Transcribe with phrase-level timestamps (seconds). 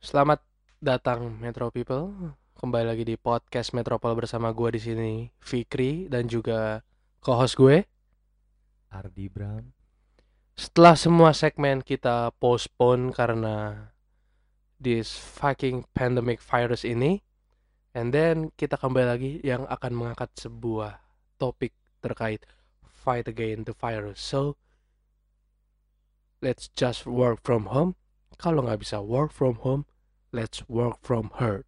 [0.00, 0.40] Selamat
[0.80, 2.32] datang Metro People.
[2.56, 5.12] Kembali lagi di podcast Metropol bersama gue di sini
[5.44, 6.80] Fikri dan juga
[7.20, 7.84] co-host gue.
[8.88, 9.76] Ardi Bram.
[10.56, 13.92] Setelah semua segmen kita postpone karena
[14.80, 17.20] this fucking pandemic virus ini,
[17.92, 20.96] and then kita kembali lagi yang akan mengangkat sebuah
[21.36, 22.40] topik terkait
[22.88, 24.16] fight against the virus.
[24.16, 24.56] So
[26.40, 28.00] let's just work from home.
[28.38, 29.88] Kalau nggak bisa work from home,
[30.30, 31.64] let's work from her.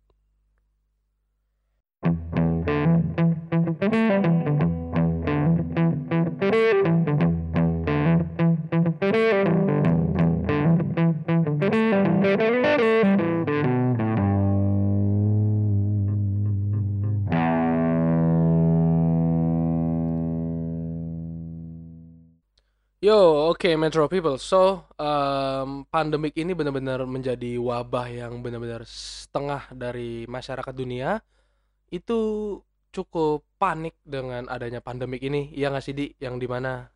[23.02, 24.38] Yo, oke Metro People.
[24.38, 31.18] So, um, pandemik ini benar-benar menjadi wabah yang benar-benar setengah dari masyarakat dunia
[31.90, 32.18] itu
[32.94, 35.50] cukup panik dengan adanya pandemik ini.
[35.50, 36.14] Iya nggak sih Di?
[36.22, 36.94] Yang di mana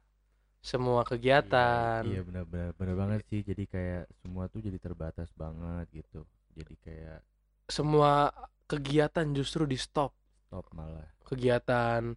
[0.62, 2.06] semua kegiatan.
[2.06, 3.42] Iya, iya benar-benar benar banget sih.
[3.42, 6.22] Jadi kayak semua tuh jadi terbatas banget gitu.
[6.54, 7.18] Jadi kayak
[7.66, 8.30] semua
[8.70, 10.14] kegiatan justru di stop.
[10.46, 11.10] Stop malah.
[11.26, 12.14] Kegiatan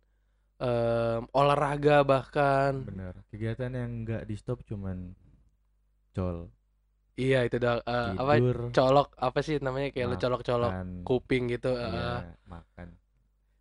[0.59, 2.83] um, olahraga bahkan.
[2.85, 3.15] Bener.
[3.31, 5.15] Kegiatan yang nggak di stop cuman
[6.13, 6.51] col.
[7.19, 8.33] Iya itu dah uh, apa
[8.71, 12.47] colok apa sih namanya kayak lo colok-colok kuping gitu iya, uh.
[12.47, 12.95] makan.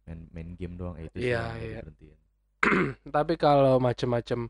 [0.07, 1.83] Main main game doang eh, itu iya, iya.
[3.17, 4.47] tapi kalau macem-macem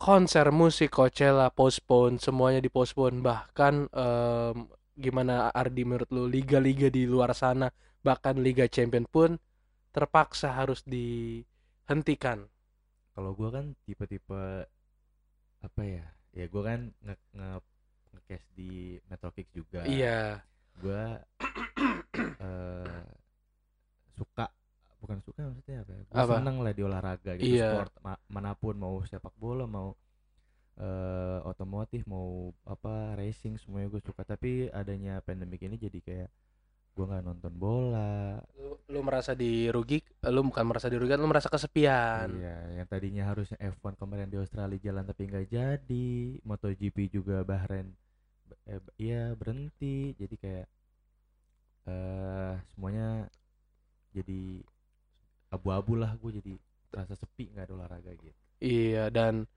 [0.00, 4.66] konser musik Coachella postpone semuanya postpone bahkan um,
[4.98, 7.70] gimana Ardi menurut lu liga-liga di luar sana
[8.02, 9.38] bahkan Liga Champion pun
[9.94, 11.40] terpaksa harus di
[11.88, 12.46] hentikan
[13.12, 14.66] kalau gue kan tipe-tipe
[15.62, 17.48] apa ya ya gue kan nge nge
[18.12, 20.40] ngecast di Metrokix juga iya
[20.80, 21.04] gue
[22.40, 23.04] uh,
[24.16, 24.46] suka
[25.02, 26.02] bukan suka maksudnya apa ya?
[26.06, 27.74] gue seneng lah di olahraga gitu iya.
[27.74, 29.92] sport ma mana pun mau sepak bola mau
[30.78, 36.30] uh, otomotif mau apa racing semuanya gue suka tapi adanya pandemik ini jadi kayak
[36.92, 38.36] gue nggak nonton bola.
[38.60, 42.28] Lu, lu merasa dirugi lu bukan merasa dirugikan lu merasa kesepian.
[42.36, 46.10] Iya yang tadinya harusnya F1 kemarin di Australia jalan tapi nggak jadi.
[46.44, 47.88] MotoGP juga Bahrain
[48.68, 50.12] eh, iya berhenti.
[50.20, 50.66] Jadi kayak
[51.88, 53.26] uh, semuanya
[54.12, 54.60] jadi
[55.48, 56.52] abu-abu lah gue jadi
[56.92, 58.40] rasa sepi nggak ada olahraga gitu.
[58.60, 59.48] Iya dan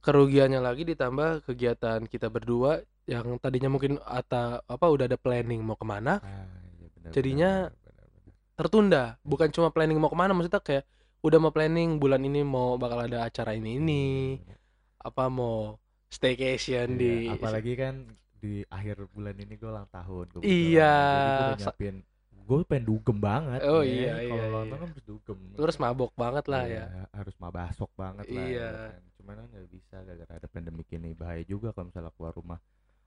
[0.00, 5.74] kerugiannya lagi ditambah kegiatan kita berdua yang tadinya mungkin atau apa udah ada planning mau
[5.74, 6.46] ke mana ah,
[6.78, 8.56] iya benar, jadinya benar, benar.
[8.56, 10.84] tertunda bukan cuma planning mau ke mana maksudnya kayak
[11.22, 14.04] udah mau planning bulan ini mau bakal ada acara ini ini
[14.38, 15.06] hmm.
[15.06, 15.78] apa mau
[16.10, 17.94] staycation iya, di apalagi kan
[18.42, 21.96] di akhir bulan ini gue ulang tahun iya jadi gue nyiapin
[22.42, 23.86] gue pengen dugem banget oh ya.
[23.86, 27.34] iya iya kalau iya, nonton kan harus dugem terus mabok banget lah iya, ya harus
[27.38, 28.90] mabasok banget lah iya ya, kan.
[29.22, 32.60] Cuman kan nggak bisa gara-gara ada pandemi ini bahaya juga kalau misalnya keluar rumah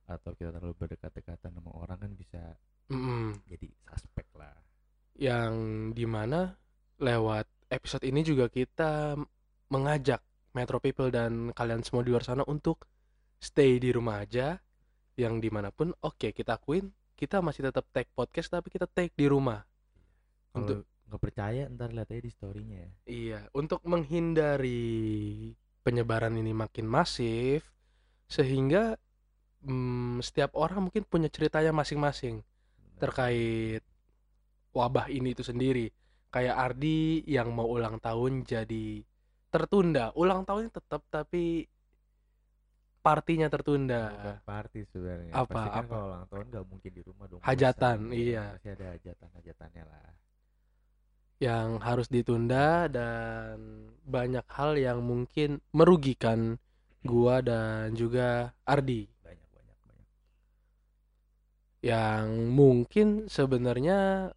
[0.08, 2.56] atau kita terlalu berdekat-dekatan sama orang kan bisa
[2.88, 3.26] mm -hmm.
[3.52, 4.56] jadi suspek lah
[5.20, 5.54] yang
[5.92, 6.56] di mana
[7.04, 9.20] lewat episode ini juga kita
[9.68, 10.24] mengajak
[10.56, 12.88] Metro People dan kalian semua di luar sana untuk
[13.44, 14.56] stay di rumah aja
[15.20, 18.88] yang di mana pun oke okay, kita akuin kita masih tetap take podcast tapi kita
[18.88, 19.64] take di rumah
[20.56, 20.78] Kalo untuk
[21.12, 22.92] nggak percaya ntar lihat aja di storynya ya.
[23.08, 25.52] iya untuk menghindari
[25.86, 27.62] penyebaran ini makin masif
[28.26, 28.98] sehingga
[29.62, 32.42] hmm, setiap orang mungkin punya ceritanya masing-masing
[32.98, 33.86] terkait
[34.74, 35.94] wabah ini itu sendiri.
[36.34, 39.06] Kayak Ardi yang mau ulang tahun jadi
[39.54, 40.12] tertunda.
[40.18, 41.70] Ulang tahunnya tetap tapi
[43.00, 44.10] partinya tertunda.
[44.10, 45.32] Bukan party sebenarnya.
[45.32, 45.54] Apa?
[45.54, 45.92] Pasti kan apa?
[45.94, 47.40] kalau ulang tahun gak mungkin di rumah dong.
[47.46, 48.58] Hajatan, iya.
[48.58, 50.10] Pasti ada hajatan-hajatannya lah.
[51.38, 53.60] Yang harus ditunda dan
[54.08, 56.58] banyak hal yang mungkin merugikan
[57.04, 59.16] gua dan juga Ardi
[61.86, 64.34] yang mungkin sebenarnya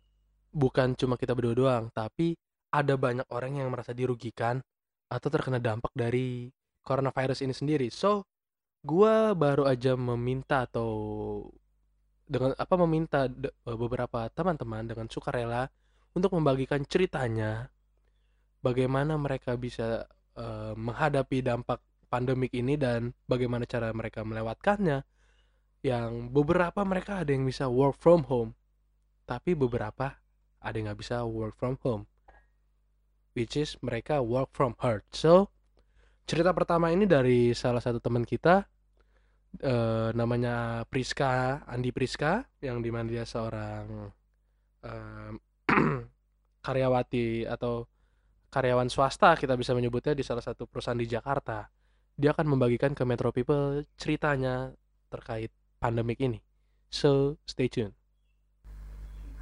[0.53, 2.37] bukan cuma kita berdua doang, tapi
[2.69, 4.61] ada banyak orang yang merasa dirugikan
[5.09, 6.53] atau terkena dampak dari
[6.85, 7.89] coronavirus ini sendiri.
[7.89, 8.29] So,
[8.85, 10.93] gua baru aja meminta atau
[12.29, 13.25] dengan apa meminta
[13.65, 15.73] beberapa teman-teman dengan sukarela
[16.19, 17.71] untuk membagikan ceritanya
[18.61, 20.05] bagaimana mereka bisa
[20.35, 21.79] uh, menghadapi dampak
[22.11, 25.07] pandemik ini dan bagaimana cara mereka melewatkannya.
[25.79, 28.59] Yang beberapa mereka ada yang bisa work from home
[29.29, 30.17] tapi beberapa
[30.59, 32.09] ada yang nggak bisa work from home
[33.37, 35.05] which is mereka work from home.
[35.15, 35.53] So
[36.27, 38.67] cerita pertama ini dari salah satu teman kita
[39.63, 44.11] uh, namanya Priska Andi Priska yang di mana dia seorang
[44.83, 45.31] uh,
[46.67, 47.87] karyawati atau
[48.49, 51.69] karyawan swasta kita bisa menyebutnya di salah satu perusahaan di Jakarta
[52.19, 54.75] dia akan membagikan ke Metro People ceritanya
[55.13, 56.43] terkait pandemik ini
[56.91, 57.99] so stay tune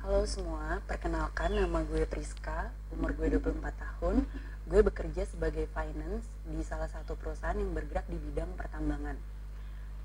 [0.07, 4.23] Halo semua, perkenalkan nama gue Priska, umur gue 24 tahun.
[4.71, 9.19] Gue bekerja sebagai finance di salah satu perusahaan yang bergerak di bidang pertambangan.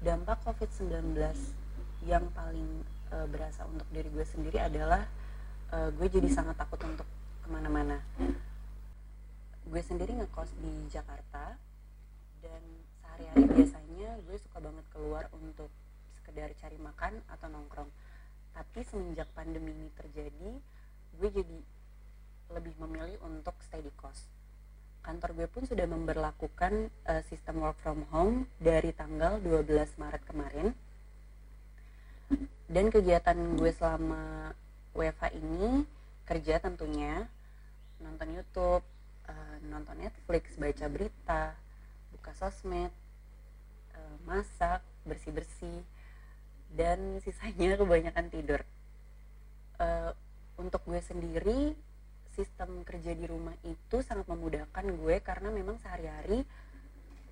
[0.01, 1.13] Dampak COVID-19
[2.09, 2.81] yang paling
[3.13, 5.05] e, berasa untuk diri gue sendiri adalah
[5.71, 7.07] e, gue jadi sangat takut untuk
[7.41, 8.03] ke mana-mana.
[9.65, 11.55] Gue sendiri ngekos di Jakarta
[12.43, 12.61] dan
[12.99, 15.71] sehari-hari biasanya gue suka banget keluar untuk
[16.19, 17.89] sekedar cari makan atau nongkrong.
[18.51, 20.51] Tapi semenjak pandemi ini terjadi
[21.19, 21.57] gue jadi
[22.51, 24.27] lebih memilih untuk stay di kos.
[25.01, 30.67] Kantor gue pun sudah memperlakukan uh, sistem work from home dari tanggal 12 Maret kemarin.
[32.71, 34.53] Dan kegiatan gue selama
[34.91, 35.87] WFH ini
[36.27, 37.27] kerja tentunya
[38.01, 38.83] nonton YouTube,
[39.29, 41.55] uh, nonton Netflix, baca berita,
[42.11, 42.91] buka sosmed,
[43.95, 45.83] uh, masak, bersih-bersih
[46.73, 48.61] dan sisanya kebanyakan tidur.
[49.81, 50.13] Uh,
[50.59, 51.73] untuk gue sendiri
[52.37, 56.45] sistem kerja di rumah itu sangat memudahkan gue karena memang sehari-hari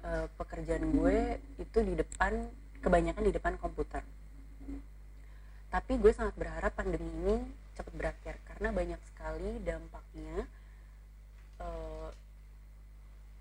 [0.03, 2.49] uh, pekerjaan gue itu di depan
[2.83, 4.03] kebanyakan di depan komputer
[5.69, 7.35] tapi gue sangat berharap pandemi ini
[7.77, 10.37] cepat berakhir karena banyak sekali dampaknya
[11.61, 12.09] uh,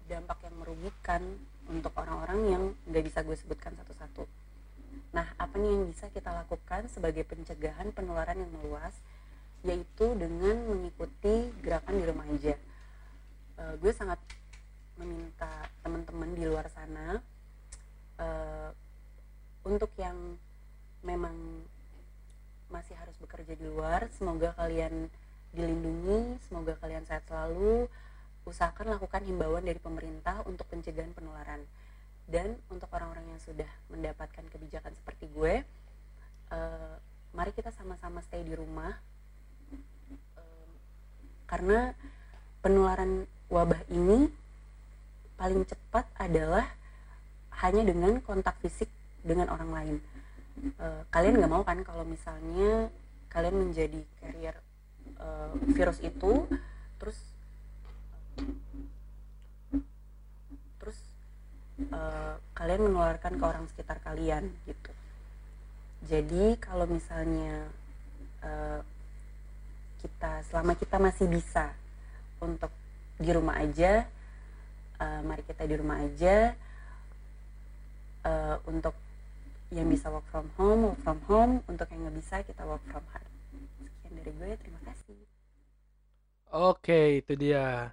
[0.08, 1.22] dampak yang merugikan
[1.69, 4.25] untuk orang-orang yang nggak bisa gue sebutkan satu-satu
[5.08, 8.92] Nah, apa nih yang bisa kita lakukan sebagai pencegahan penularan yang meluas?
[9.64, 12.54] Yaitu dengan mengikuti gerakan di rumah aja.
[13.58, 14.20] Uh, gue sangat
[15.00, 17.19] meminta teman-teman di luar sana
[18.19, 18.70] uh,
[19.66, 20.14] untuk yang
[21.02, 21.34] memang
[22.69, 25.09] masih harus bekerja di luar, semoga kalian
[25.53, 27.88] dilindungi, semoga kalian sehat selalu.
[28.44, 31.65] Usahakan lakukan himbauan dari pemerintah untuk pencegahan penularan.
[32.29, 35.65] Dan untuk orang-orang yang sudah mendapatkan kebijakan seperti gue
[36.53, 36.94] uh,
[37.32, 38.93] mari kita sama-sama stay di rumah.
[40.37, 40.69] Uh,
[41.49, 41.97] karena
[42.61, 44.29] penularan wabah ini
[45.41, 46.69] paling cepat adalah
[47.65, 48.91] hanya dengan kontak fisik
[49.25, 49.97] dengan orang lain
[50.78, 52.93] uh, kalian nggak mau kan kalau misalnya
[53.28, 54.56] kalian menjadi carrier
[55.20, 56.46] uh, virus itu
[56.99, 57.19] terus
[61.93, 64.90] uh, kalian menularkan ke orang sekitar kalian gitu.
[66.06, 67.66] Jadi kalau misalnya
[68.43, 68.81] uh,
[69.99, 71.75] kita selama kita masih bisa
[72.38, 72.70] untuk
[73.19, 74.06] di rumah aja
[75.02, 76.55] uh, mari kita di rumah aja
[78.22, 78.94] uh, untuk
[79.69, 81.55] yang bisa work from home work from home.
[81.69, 83.29] Untuk yang nggak bisa kita work from home.
[83.85, 85.19] Sekian dari gue terima kasih.
[86.53, 87.93] Oke itu dia.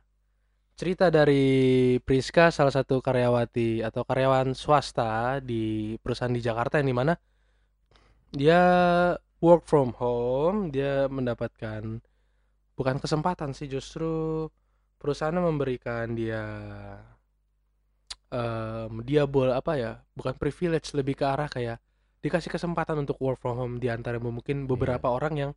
[0.75, 6.97] Cerita dari Priska salah satu karyawati atau karyawan swasta di perusahaan di Jakarta yang di
[6.99, 7.13] mana
[8.35, 8.59] dia
[9.39, 12.03] work from home dia mendapatkan
[12.75, 14.45] bukan kesempatan sih justru
[14.99, 16.43] perusahaan memberikan dia
[18.35, 21.79] um, dia boleh apa ya bukan privilege lebih ke arah kayak
[22.19, 25.15] dikasih kesempatan untuk work from home di antara mungkin beberapa yeah.
[25.15, 25.51] orang yang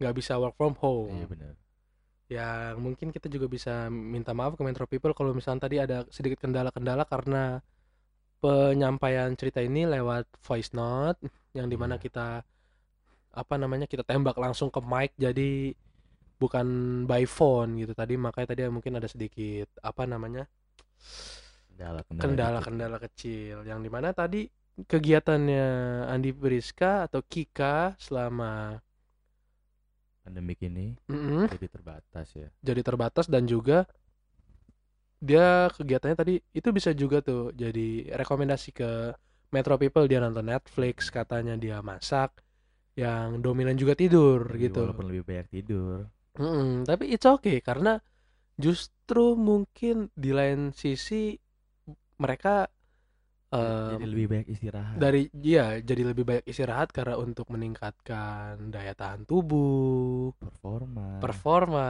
[0.00, 1.12] nggak bisa work from home.
[1.12, 1.54] Iya benar
[2.28, 6.44] yang mungkin kita juga bisa minta maaf ke Metro People kalau misalnya tadi ada sedikit
[6.44, 7.64] kendala-kendala karena
[8.38, 11.18] penyampaian cerita ini lewat voice note
[11.56, 12.04] yang di mana yeah.
[12.04, 12.28] kita
[13.32, 15.72] apa namanya kita tembak langsung ke mic jadi
[16.36, 16.66] bukan
[17.08, 20.46] by phone gitu tadi makanya tadi mungkin ada sedikit apa namanya
[22.18, 24.50] kendala-kendala kecil yang di mana tadi
[24.86, 25.66] kegiatannya
[26.06, 28.78] Andi Beriska atau Kika selama
[30.22, 31.48] pandemik ini mm-hmm.
[31.56, 33.88] jadi terbatas ya jadi terbatas dan juga
[35.18, 38.90] dia kegiatannya tadi itu bisa juga tuh jadi rekomendasi ke
[39.50, 42.44] Metro People dia nonton Netflix katanya dia masak
[42.94, 46.06] yang dominan juga tidur Jadi gitu walaupun lebih banyak tidur
[46.38, 46.86] mm-hmm.
[46.86, 47.98] tapi it's okay karena
[48.60, 51.34] justru mungkin di lain sisi
[52.18, 52.66] mereka
[53.54, 54.96] um, jadi lebih banyak istirahat.
[54.98, 60.34] dari iya jadi lebih banyak istirahat karena untuk meningkatkan daya tahan tubuh.
[60.36, 61.22] Performa.
[61.22, 61.88] Performa.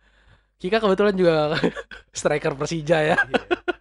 [0.60, 1.58] Kika kebetulan juga
[2.16, 3.18] striker Persija ya.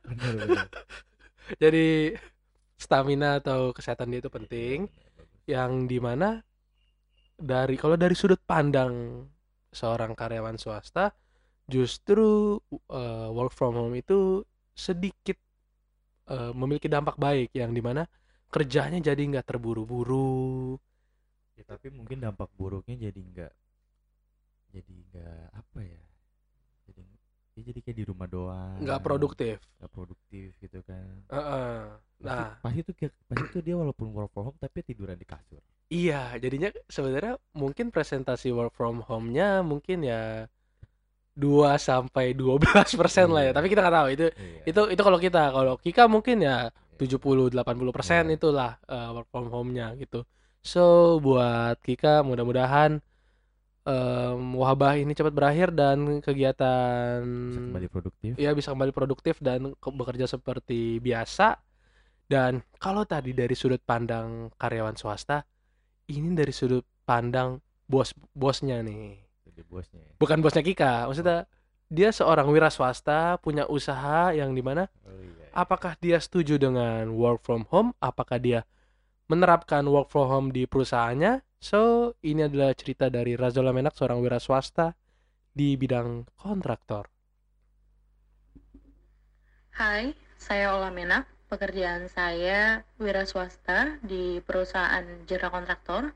[0.10, 0.66] Iya,
[1.64, 2.18] jadi
[2.76, 4.90] stamina atau kesehatan dia itu penting.
[5.44, 6.40] Yang di mana
[7.36, 9.26] dari kalau dari sudut pandang
[9.74, 11.12] seorang karyawan swasta
[11.66, 12.60] justru
[12.92, 14.44] uh, work from home itu
[14.76, 15.40] sedikit
[16.30, 18.08] uh, memiliki dampak baik yang di mana
[18.54, 20.78] kerjanya jadi nggak terburu-buru.
[21.58, 23.54] Ya tapi mungkin dampak buruknya jadi nggak
[24.74, 26.02] jadi nggak apa ya
[26.90, 27.02] jadi
[27.54, 28.78] ya jadi kayak di rumah doang.
[28.82, 29.58] Nggak produktif.
[29.82, 31.14] Nggak produktif gitu kan.
[31.30, 31.78] Uh -uh.
[32.22, 32.58] nah.
[32.62, 32.96] pasti, pasti tuh
[33.30, 35.62] pasti tuh dia walaupun work from home tapi tiduran di kasur.
[35.94, 40.50] Iya jadinya sebenarnya mungkin presentasi work from home-nya mungkin ya
[41.34, 42.62] 2 sampai 12
[43.00, 43.52] persen lah ya iya.
[43.54, 44.62] tapi kita nggak tahu itu iya.
[44.70, 46.70] itu itu kalau kita kalau Kika mungkin ya
[47.02, 48.38] 70 80 persen iya.
[48.38, 50.22] itulah uh, work from home-nya gitu
[50.62, 53.02] so buat Kika mudah-mudahan
[53.88, 58.32] um, wabah ini cepat berakhir dan kegiatan bisa kembali produktif.
[58.40, 61.60] Ya bisa kembali produktif dan bekerja seperti biasa.
[62.24, 65.44] Dan kalau tadi dari sudut pandang karyawan swasta,
[66.10, 69.23] ini dari sudut pandang bos bosnya nih.
[69.54, 70.02] Jadi bosnya.
[70.02, 70.12] Ya?
[70.18, 71.48] Bukan bosnya Kika, maksudnya oh.
[71.94, 75.48] dia seorang wira swasta punya usaha yang di mana oh, iya, iya.
[75.54, 77.94] apakah dia setuju dengan work from home?
[78.02, 78.66] Apakah dia
[79.30, 84.36] menerapkan work from home di perusahaannya So, ini adalah cerita dari Razola Menak, seorang wira
[84.36, 84.92] swasta
[85.56, 87.08] di bidang kontraktor.
[89.72, 91.24] Hai, saya Ola Menak.
[91.54, 96.10] Pekerjaan saya wira swasta di perusahaan jasa kontraktor.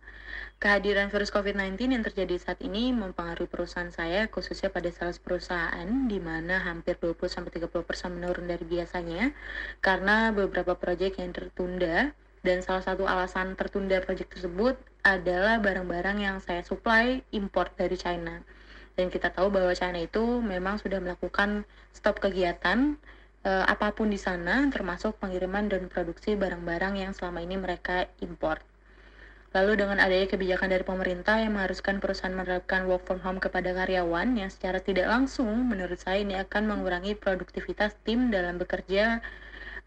[0.58, 6.18] Kehadiran virus COVID-19 yang terjadi saat ini mempengaruhi perusahaan saya, khususnya pada sales perusahaan, di
[6.18, 7.70] mana hampir 20-30%
[8.18, 9.30] menurun dari biasanya,
[9.78, 14.74] karena beberapa proyek yang tertunda, dan salah satu alasan tertunda proyek tersebut
[15.06, 18.42] adalah barang-barang yang saya supply import dari China.
[18.98, 21.62] Dan kita tahu bahwa China itu memang sudah melakukan
[21.94, 22.98] stop kegiatan
[23.44, 28.62] e, apa pun di sana, termasuk pengiriman dan produksi barang-barang yang selama ini mereka import.
[29.56, 34.36] Lalu dengan adanya kebijakan dari pemerintah yang mengharuskan perusahaan menerapkan work from home kepada karyawan
[34.38, 39.24] yang secara tidak langsung, menurut saya ini akan mengurangi produktivitas tim dalam bekerja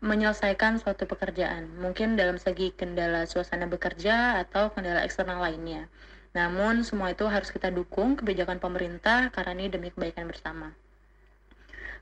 [0.00, 5.92] menyelesaikan suatu pekerjaan, mungkin dalam segi kendala suasana bekerja atau kendala eksternal lainnya.
[6.32, 10.72] Namun, semua itu harus kita dukung kebijakan pemerintah karena ini demi kebaikan bersama.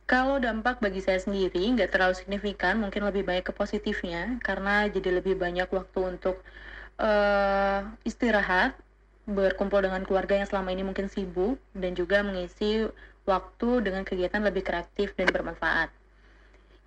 [0.08, 5.20] Kalau dampak bagi saya sendiri nggak terlalu signifikan, mungkin lebih banyak ke positifnya, karena jadi
[5.20, 6.40] lebih banyak waktu untuk
[6.96, 8.72] uh, istirahat,
[9.28, 12.88] berkumpul dengan keluarga yang selama ini mungkin sibuk, dan juga mengisi
[13.28, 15.92] waktu dengan kegiatan lebih kreatif dan bermanfaat.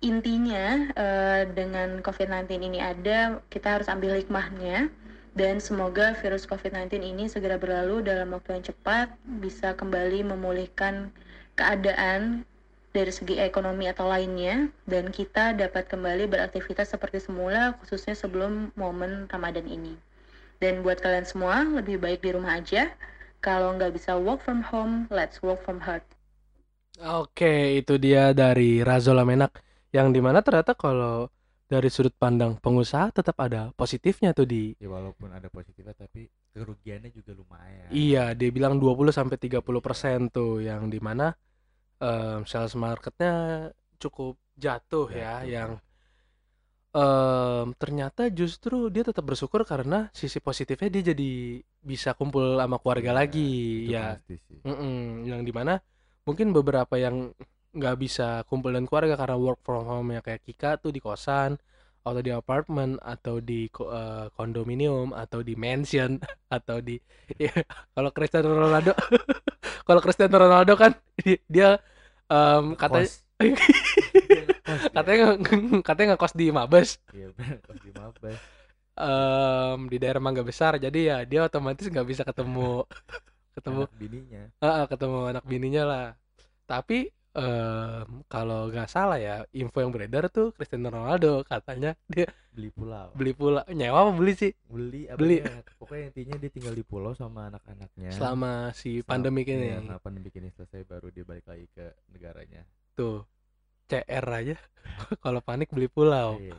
[0.02, 4.90] Intinya uh, dengan COVID-19 ini ada, kita harus ambil hikmahnya
[5.38, 11.14] dan semoga virus COVID-19 ini segera berlalu dalam waktu yang cepat, bisa kembali memulihkan
[11.54, 12.42] keadaan
[12.92, 19.26] dari segi ekonomi atau lainnya, dan kita dapat kembali beraktivitas seperti semula, khususnya sebelum momen
[19.32, 19.96] Ramadan ini.
[20.60, 22.92] Dan buat kalian semua, lebih baik di rumah aja.
[23.42, 26.04] Kalau nggak bisa work from home, let's work from heart.
[27.02, 29.58] Oke, itu dia dari Razola Menak
[29.92, 31.28] yang di mana ternyata kalau
[31.68, 37.08] dari sudut pandang pengusaha tetap ada positifnya tuh di ya walaupun ada positifnya tapi kerugiannya
[37.16, 41.32] juga lumayan iya dia bilang 20 sampai 30 persen tuh yang di mana
[42.02, 43.70] um, sales marketnya
[44.02, 45.46] cukup jatuh, ya, jatuh ya.
[45.46, 45.70] yang
[46.92, 53.14] um, ternyata justru dia tetap bersyukur karena sisi positifnya dia jadi bisa kumpul sama keluarga
[53.14, 53.52] ya, lagi
[53.90, 54.18] ya.
[54.66, 55.78] mm -mm, yang di mana
[56.26, 57.34] mungkin beberapa yang
[57.72, 61.56] nggak bisa kumpul dengan keluarga karena work from home ya kayak Kika tuh di kosan
[62.02, 66.18] atau di apartemen atau di uh, kondominium atau di mansion
[66.56, 66.98] atau di
[67.42, 67.54] ya,
[67.94, 68.92] kalau Cristiano Ronaldo
[69.88, 70.92] kalau Cristiano Ronaldo kan
[71.46, 71.78] dia
[72.30, 73.10] um, katanya
[74.96, 75.24] katanya
[75.82, 77.00] katanya ngekos di Mabes.
[77.10, 78.38] Iya ngekos di Mabes.
[78.92, 80.76] Um, di daerah Mangga Besar.
[80.76, 82.84] Jadi ya dia otomatis nggak bisa ketemu
[83.56, 84.42] ketemu anak bininya.
[84.60, 86.06] Uh, ketemu anak bininya lah.
[86.68, 92.68] Tapi um, kalau nggak salah ya info yang beredar tuh Cristiano Ronaldo katanya dia beli
[92.68, 93.12] pulau.
[93.16, 93.64] beli pulau.
[93.72, 94.52] Nyewa apa beli sih?
[94.68, 95.40] Beli apa beli.
[95.40, 98.10] ya, pokoknya intinya dia tinggal di pulau sama anak-anaknya.
[98.12, 99.72] Selama si pandemi ini.
[99.72, 102.62] ya, pandemi ini selesai baru dia balik lagi ke negaranya.
[102.92, 103.24] Tuh
[103.88, 104.56] CR aja.
[105.24, 106.36] Kalau panik beli pulau.
[106.40, 106.56] Iya.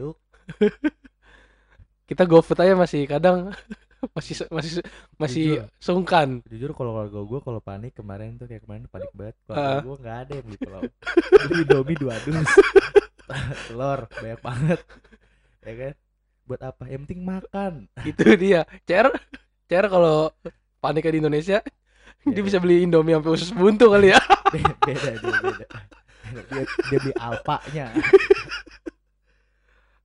[0.00, 0.18] Euk.
[2.08, 3.50] Kita GoFood aja masih kadang
[4.16, 4.70] masih masih
[5.16, 6.28] masih jujur, sungkan.
[6.46, 9.36] Jujur kalau keluarga gue kalau panik kemarin tuh kayak kemarin panik banget.
[9.48, 9.80] Keluarga uh.
[9.82, 10.82] gue nggak ada yang beli pulau
[11.48, 12.50] beli domi dua dus.
[13.66, 14.80] Telur banyak banget.
[15.66, 15.94] Ya kan?
[16.46, 16.82] Buat apa?
[16.86, 17.72] Yang penting makan.
[18.06, 18.62] Itu dia.
[18.86, 19.10] Cer
[19.66, 20.30] cer kalau
[20.78, 24.20] panik di Indonesia ya, dia bisa beli Indomie sampai usus buntu kali ya.
[24.54, 25.66] Beda beda dia beda.
[26.26, 27.86] Dia, dia beli alpanya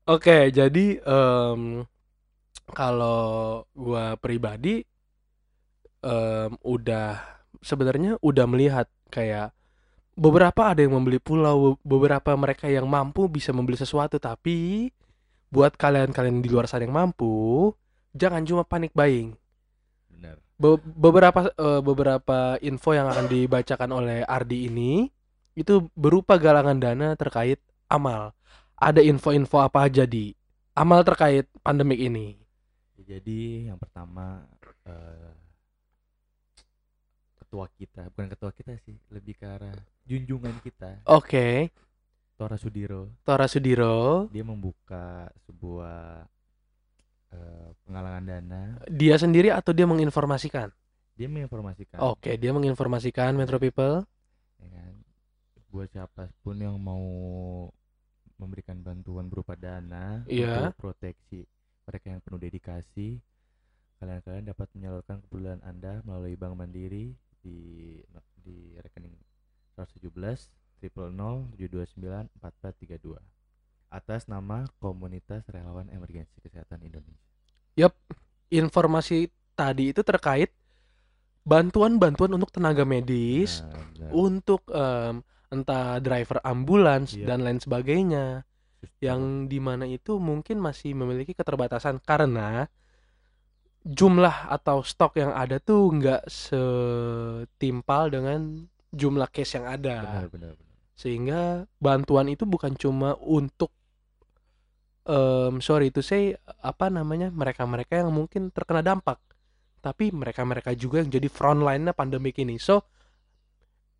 [0.09, 1.85] Oke, jadi um,
[2.69, 4.85] kalau gua pribadi
[6.05, 7.21] um, udah
[7.61, 9.53] sebenarnya udah melihat kayak
[10.17, 14.89] beberapa ada yang membeli pulau, beberapa mereka yang mampu bisa membeli sesuatu tapi
[15.51, 17.71] buat kalian-kalian di luar sana yang mampu
[18.15, 19.35] jangan cuma panik buying.
[20.11, 20.39] Benar.
[20.59, 25.07] Be beberapa uh, beberapa info yang akan dibacakan oleh Ardi ini
[25.55, 27.59] itu berupa galangan dana terkait
[27.91, 28.31] amal.
[28.81, 30.33] Ada info-info apa aja di
[30.73, 32.40] amal terkait pandemik ini
[33.03, 34.45] jadi yang pertama
[34.87, 35.33] uh,
[37.41, 39.75] ketua kita bukan ketua kita sih lebih ke arah
[40.07, 41.03] junjungan kita.
[41.09, 41.27] Oke.
[41.27, 41.55] Okay.
[42.39, 43.21] Tora Sudiro.
[43.21, 44.25] Tora Sudiro.
[44.33, 46.25] Dia membuka sebuah
[47.35, 48.61] uh, penggalangan dana.
[48.89, 50.73] Dia sendiri atau dia menginformasikan?
[51.13, 52.01] Dia menginformasikan.
[52.01, 54.01] Oke okay, dia menginformasikan Metro People.
[54.57, 54.93] Ya kan?
[55.71, 56.99] buat siapa pun yang mau
[58.35, 60.67] memberikan bantuan berupa dana yeah.
[60.67, 61.47] untuk proteksi
[61.91, 63.19] mereka yang penuh dedikasi
[63.99, 67.99] kalian-kalian dapat menyalurkan kebutuhan Anda melalui Bank Mandiri di
[68.39, 69.13] di rekening
[69.75, 70.09] 117
[70.81, 73.19] triple 729 4432
[73.91, 77.27] atas nama Komunitas Relawan Emergensi Kesehatan Indonesia.
[77.75, 77.93] Yap,
[78.47, 80.49] informasi tadi itu terkait
[81.43, 83.61] bantuan-bantuan untuk tenaga medis,
[83.99, 85.19] nah, untuk um,
[85.51, 87.27] entah driver ambulans yep.
[87.27, 88.47] dan lain sebagainya,
[89.01, 92.69] yang di mana itu mungkin masih memiliki keterbatasan karena
[93.81, 99.95] jumlah atau stok yang ada tuh nggak setimpal dengan jumlah case yang ada.
[100.05, 100.69] Benar, benar, benar.
[100.93, 101.41] Sehingga
[101.81, 103.73] bantuan itu bukan cuma untuk
[105.09, 109.17] um, sorry itu saya apa namanya mereka-mereka yang mungkin terkena dampak,
[109.81, 112.61] tapi mereka-mereka juga yang jadi frontline-nya pandemik ini.
[112.61, 112.85] So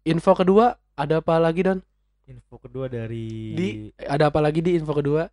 [0.05, 1.81] info kedua ada apa lagi Don?
[2.29, 5.25] Info kedua dari di ada apa lagi di info kedua?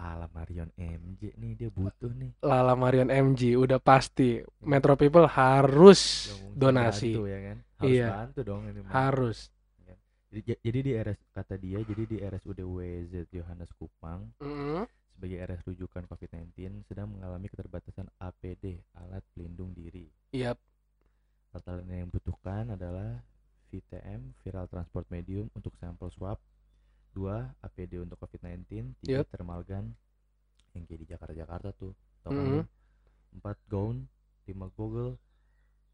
[0.00, 2.32] Lala Marion MJ nih dia butuh nih.
[2.40, 7.12] Lala Marion MJ udah pasti Metro People harus donasi.
[7.18, 7.58] Bantu, ya kan?
[7.80, 8.08] Harus iya.
[8.14, 8.78] bantu dong ini.
[8.86, 9.38] Harus.
[9.82, 9.94] Ya.
[10.30, 14.82] Jadi, jadi di RS kata dia jadi di RSUD WZ Yohanes Kupang mm -hmm.
[15.10, 20.06] sebagai RS rujukan COVID-19 sedang mengalami keterbatasan APD alat pelindung diri.
[20.30, 20.54] Iya.
[21.50, 23.18] Alat yang dibutuhkan adalah
[23.74, 26.38] VTM viral transport medium untuk sampel swab.
[27.10, 29.26] Dua APD untuk COVID-19 tiga yep.
[29.34, 29.90] thermal gun
[30.78, 31.90] yang kayak di Jakarta Jakarta tuh
[32.22, 32.62] tau mm -hmm.
[33.42, 34.06] empat gaun.
[34.46, 35.18] Lima goggle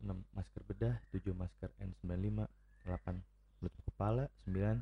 [0.05, 1.01] enam masker bedah.
[1.09, 2.45] Tujuh masker N95
[2.85, 3.17] delapan
[3.57, 4.29] penutup kepala.
[4.45, 4.77] Sembilan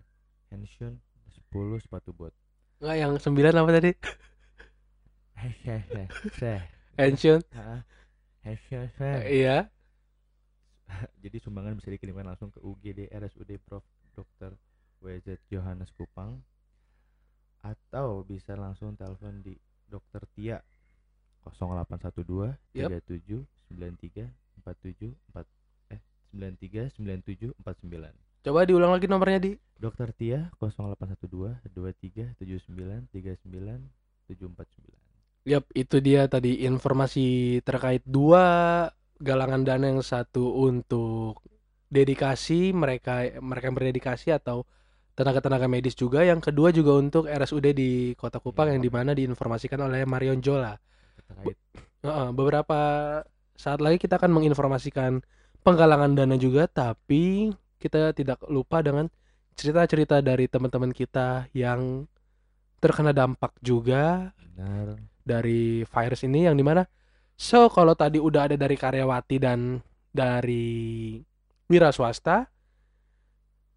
[0.51, 0.99] handshun
[1.31, 2.35] sepuluh sepatu bot
[2.83, 3.91] Enggak yang sembilan apa tadi?
[6.95, 7.41] Handshun
[9.27, 9.74] Iya
[11.25, 13.85] Jadi sumbangan bisa dikirimkan langsung ke UGD RSUD Prof.
[14.15, 14.55] Dr.
[15.03, 16.39] WZ Johannes Kupang
[17.61, 19.59] atau bisa langsung telepon di
[19.91, 20.59] Dokter Tia
[21.45, 22.89] 0812 yep.
[23.05, 23.45] 37
[23.75, 24.31] 93
[24.65, 26.01] 47 4 eh
[26.33, 28.45] 93 97 49.
[28.45, 35.05] Coba diulang lagi nomornya di Dokter Tia 0812 23 79 39 749.
[35.45, 38.89] Yap, itu dia tadi informasi terkait dua
[39.21, 41.43] galangan dana yang satu untuk
[41.91, 44.67] dedikasi mereka mereka yang berdedikasi atau
[45.15, 46.27] tenaga-tenaga medis juga.
[46.27, 50.75] Yang kedua juga untuk RSUD di Kota Kupang yang di mana diinformasikan oleh Marion Jola.
[51.47, 51.55] Be
[52.35, 52.81] beberapa
[53.57, 55.25] saat lagi kita akan menginformasikan
[55.65, 59.09] penggalangan dana juga, tapi kita tidak lupa dengan
[59.55, 62.05] cerita-cerita dari teman-teman kita yang
[62.83, 65.01] terkena dampak juga Benar.
[65.25, 66.85] dari virus ini yang di mana
[67.35, 69.83] so kalau tadi udah ada dari karyawati dan
[70.15, 71.19] dari
[71.67, 72.47] wira swasta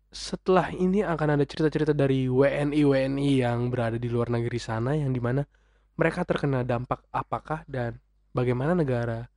[0.07, 5.19] setelah ini akan ada cerita-cerita dari WNI-WNI yang berada di luar negeri sana yang di
[5.19, 5.43] mana
[5.99, 7.99] mereka terkena dampak apakah dan
[8.31, 9.27] bagaimana negara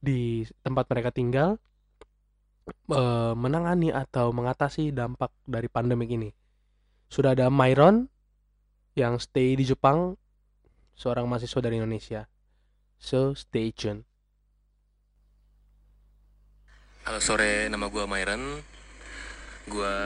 [0.00, 1.60] di tempat mereka tinggal
[2.88, 3.02] e,
[3.36, 6.30] menangani atau mengatasi dampak dari pandemik ini.
[7.10, 8.08] Sudah ada Myron
[8.96, 10.16] yang stay di Jepang,
[10.94, 12.24] seorang mahasiswa dari Indonesia.
[13.00, 14.04] So stay tune.
[17.08, 18.60] Halo sore, nama gue Myron.
[19.64, 19.96] Gue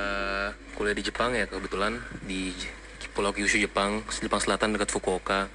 [0.79, 1.99] kuliah di Jepang ya kebetulan.
[2.23, 2.55] Di
[3.11, 4.07] Pulau Kyushu Jepang.
[4.07, 5.51] Jepang Selatan dekat Fukuoka.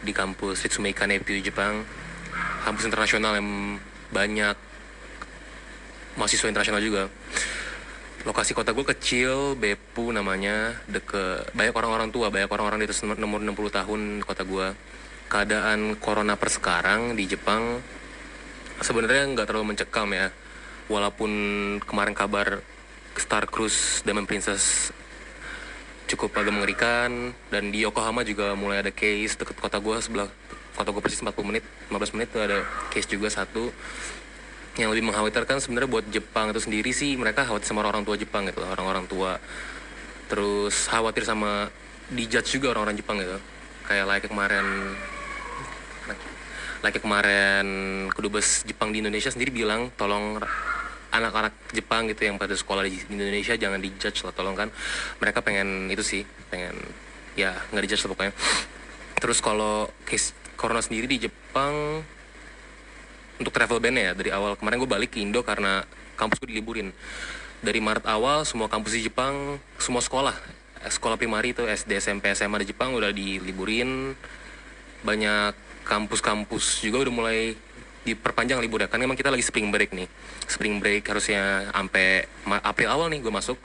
[0.00, 1.84] Di kampus Ritsumei Kanepyu Jepang.
[2.64, 3.76] Kampus internasional yang
[4.08, 4.56] banyak
[6.16, 7.12] mahasiswa internasional juga.
[8.24, 10.72] Lokasi kota gue kecil Beppu namanya.
[10.88, 14.72] Deket banyak orang-orang tua banyak orang-orang di atas nomor 60 tahun kota gue
[15.28, 17.84] keadaan corona per sekarang di Jepang
[18.80, 20.32] sebenarnya nggak terlalu mencekam ya.
[20.88, 21.32] Walaupun
[21.84, 22.64] kemarin kabar
[23.20, 24.88] Star Cruise Diamond Princess
[26.08, 30.32] cukup agak mengerikan dan di Yokohama juga mulai ada case deket kota gue sebelah
[30.72, 33.68] kota gue persis 40 menit 15 menit tuh ada case juga satu.
[34.78, 38.46] Yang lebih mengkhawatirkan sebenarnya buat Jepang itu sendiri sih mereka khawatir sama orang tua Jepang
[38.46, 39.36] gitu orang-orang tua.
[40.30, 41.66] Terus khawatir sama
[42.14, 43.36] dijudge juga orang-orang Jepang gitu.
[43.90, 44.64] Kayak like kemarin
[46.82, 47.66] like kemarin
[48.14, 50.38] kedubes Jepang di Indonesia sendiri bilang tolong
[51.08, 54.68] anak-anak Jepang gitu yang pada sekolah di Indonesia jangan dijudge lah tolong kan.
[55.18, 56.76] Mereka pengen itu sih pengen
[57.34, 58.32] ya nggak dijudge lah pokoknya.
[59.18, 62.04] Terus kalau case corona sendiri di Jepang
[63.38, 64.54] untuk travel ban ya dari awal.
[64.58, 65.82] Kemarin gue balik ke Indo karena
[66.14, 66.92] kampus gue diliburin.
[67.58, 72.62] Dari Maret awal semua kampus di Jepang semua sekolah sekolah primari itu SD SMP SMA
[72.62, 74.14] di Jepang udah diliburin.
[75.02, 77.56] Banyak kampus-kampus juga udah mulai
[78.04, 78.88] diperpanjang libur ya.
[78.92, 80.08] Kan memang kita lagi spring break nih.
[80.44, 82.28] Spring break harusnya sampai
[82.60, 83.56] April awal nih gue masuk.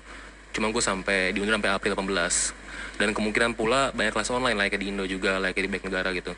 [0.56, 4.88] Cuma gue sampai diundur sampai April 18 dan kemungkinan pula banyak kelas online like di
[4.88, 6.32] Indo juga like di banyak negara gitu.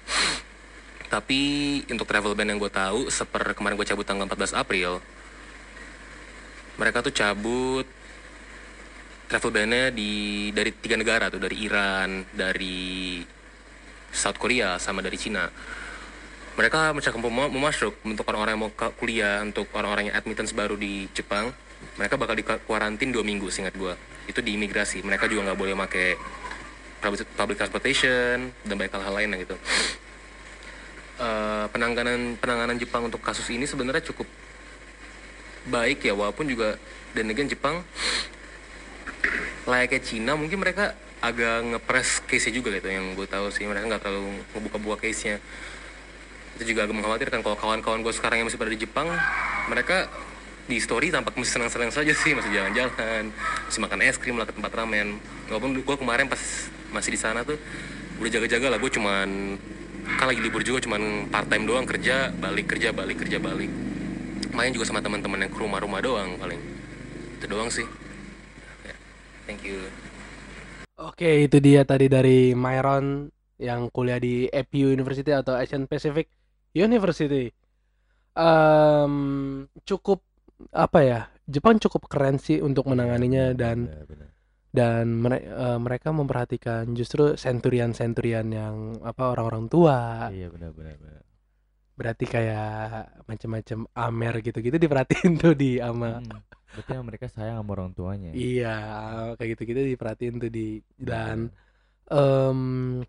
[1.06, 1.42] Tapi
[1.94, 5.00] untuk travel ban yang gue tahu seper kemarin gue cabut tanggal 14 April
[6.76, 7.88] mereka tuh cabut
[9.26, 13.24] travel ban-nya di dari tiga negara tuh dari Iran dari
[14.16, 15.52] South Korea sama dari Cina.
[16.56, 20.80] Mereka misalkan mau, mau masuk untuk orang-orang yang mau kuliah untuk orang-orang yang admittance baru
[20.80, 21.52] di Jepang.
[22.00, 23.92] Mereka bakal dikarantin dua minggu singkat gue
[24.32, 25.04] itu di imigrasi.
[25.04, 26.16] Mereka juga nggak boleh pakai
[27.36, 29.56] public transportation dan banyak hal-hal lain gitu.
[31.16, 34.28] Uh, penanganan penanganan Jepang untuk kasus ini sebenarnya cukup
[35.72, 36.76] baik ya walaupun juga
[37.16, 37.82] dan again Jepang
[39.66, 40.94] layaknya Cina mungkin mereka
[41.26, 43.66] agak ngepres case juga gitu yang gue tahu sih.
[43.66, 45.42] Mereka nggak terlalu ngebuka-buka case-nya.
[46.56, 47.40] Itu juga agak mengkhawatirkan.
[47.42, 49.10] Kalau kawan-kawan gue sekarang yang masih pada di Jepang
[49.68, 50.08] mereka
[50.66, 52.38] di story tampak masih senang-senang saja sih.
[52.38, 53.34] Masih jalan-jalan
[53.68, 55.18] masih makan es krim lah ke tempat ramen.
[55.50, 56.42] Walaupun gue kemarin pas
[56.94, 57.58] masih di sana tuh
[58.22, 58.78] udah jaga-jaga lah.
[58.78, 59.58] Gue cuman
[60.22, 61.90] kan lagi libur juga cuman part time doang.
[61.90, 63.72] Kerja balik kerja balik kerja balik.
[64.56, 66.62] Main juga sama teman-teman yang ke rumah-rumah doang paling.
[67.42, 67.84] Itu doang sih.
[68.88, 68.96] Ya,
[69.50, 69.84] thank you
[71.00, 76.28] oke itu dia tadi dari Myron yang kuliah di APU University atau Asian Pacific
[76.76, 77.52] University
[78.36, 80.20] um, cukup
[80.72, 83.86] apa ya Jepang cukup keren sih untuk menanganinya dan
[84.76, 88.76] dan mere, uh, mereka memperhatikan justru senturian-senturian yang
[89.08, 90.28] apa orang-orang tua.
[90.28, 91.24] Iya benar benar benar.
[91.96, 96.20] Berarti kayak macam-macam Amer gitu-gitu diperhatiin tuh di ama.
[96.20, 96.44] Hmm,
[96.76, 98.30] berarti mereka sayang sama orang tuanya.
[98.36, 98.76] Iya,
[99.40, 101.50] kayak gitu-gitu diperhatiin tuh di dan
[102.12, 103.02] um,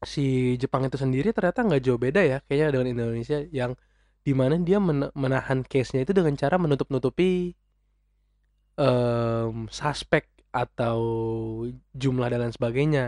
[0.00, 3.76] si Jepang itu sendiri ternyata nggak jauh beda ya kayaknya dengan Indonesia yang
[4.24, 7.52] di mana dia men menahan case-nya itu dengan cara menutup-nutupi
[8.80, 10.98] um, suspek atau
[11.94, 13.04] jumlah dan lain sebagainya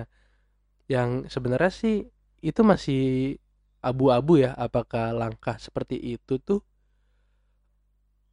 [0.87, 1.97] yang sebenarnya sih
[2.45, 3.37] itu masih
[3.83, 6.61] abu-abu ya apakah langkah seperti itu tuh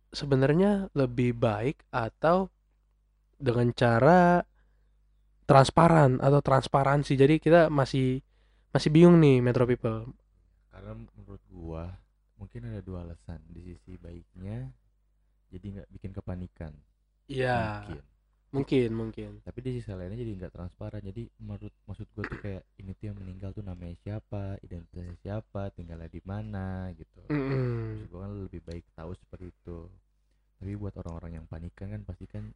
[0.10, 2.50] sebenarnya lebih baik atau
[3.40, 4.44] dengan cara
[5.50, 8.22] transparan atau transparansi jadi kita masih
[8.70, 10.14] masih bingung nih Metro People.
[10.70, 11.90] Karena menurut gua
[12.38, 13.42] mungkin ada dua alasan.
[13.50, 14.70] Di sisi baiknya
[15.50, 16.74] jadi nggak bikin kepanikan.
[17.26, 17.86] Iya.
[17.90, 18.04] Mungkin.
[18.50, 19.30] Mungkin, mungkin.
[19.46, 21.02] Tapi di sisi lainnya jadi nggak transparan.
[21.06, 25.70] Jadi menurut maksud gua tuh kayak ini tuh yang meninggal tuh namanya siapa, identitasnya siapa,
[25.78, 27.22] tinggalnya di mana gitu.
[27.30, 28.10] Mm -hmm.
[28.10, 29.86] Gua kan lebih baik tahu seperti itu.
[30.58, 32.50] Tapi buat orang-orang yang panikan kan pasti kan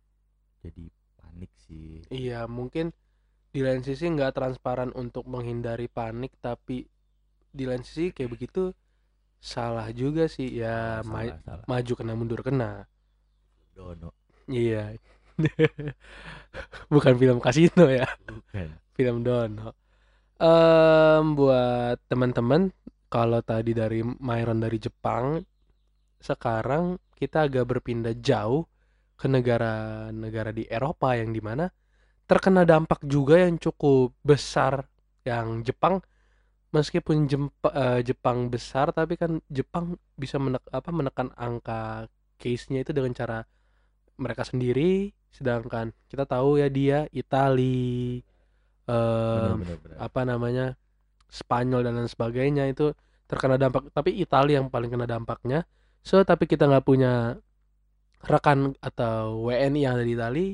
[0.65, 0.89] jadi
[1.21, 2.01] panik sih.
[2.09, 2.89] Iya, mungkin
[3.53, 6.89] di lain sisi nggak transparan untuk menghindari panik tapi
[7.53, 8.73] di lain sisi kayak begitu
[9.37, 11.65] salah juga sih ya salah, ma salah.
[11.69, 12.89] maju kena mundur kena
[13.77, 14.09] dono
[14.49, 14.97] iya
[16.93, 18.07] bukan film kasino ya.
[18.27, 18.67] Bukan.
[18.93, 19.73] Film dono.
[20.37, 22.73] Um, buat teman-teman
[23.07, 25.39] kalau tadi dari Myron dari Jepang
[26.17, 28.65] sekarang kita agak berpindah jauh
[29.13, 31.69] ke negara-negara di Eropa yang di mana
[32.25, 34.83] terkena dampak juga yang cukup besar
[35.23, 36.01] yang Jepang.
[36.73, 42.09] Meskipun Jempa, uh, Jepang besar tapi kan Jepang bisa menek, apa menekan angka
[42.41, 43.45] case-nya itu dengan cara
[44.23, 48.23] mereka sendiri sedangkan kita tahu ya dia Itali
[48.87, 49.59] um,
[49.99, 50.79] apa namanya
[51.27, 52.95] Spanyol dan lain sebagainya itu
[53.27, 55.67] terkena dampak tapi Italia yang paling kena dampaknya
[55.99, 57.35] so tapi kita nggak punya
[58.23, 60.47] rekan atau WNI yang ada di Itali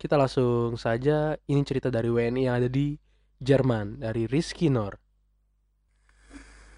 [0.00, 2.96] kita langsung saja, ini cerita dari WNI yang ada di
[3.36, 4.96] Jerman, dari Rizky Nur.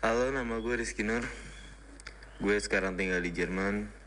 [0.02, 1.22] Halo, nama gue Rizky Nur.
[2.42, 4.01] Gue sekarang tinggal di Jerman.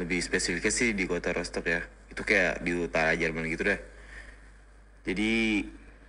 [0.00, 1.84] Lebih spesifiknya sih di kota Rostock ya.
[2.08, 3.80] Itu kayak di utara Jerman gitu deh.
[5.04, 5.64] Jadi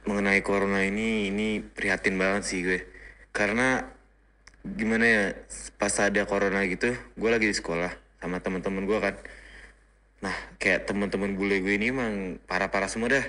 [0.08, 2.80] mengenai corona ini, ini prihatin banget sih gue.
[3.36, 3.84] Karena
[4.64, 5.24] gimana ya,
[5.76, 9.16] pas ada corona gitu, gue lagi di sekolah sama teman-teman gue kan
[10.22, 13.26] Nah, kayak teman-teman bule gue ini emang parah-parah semua dah.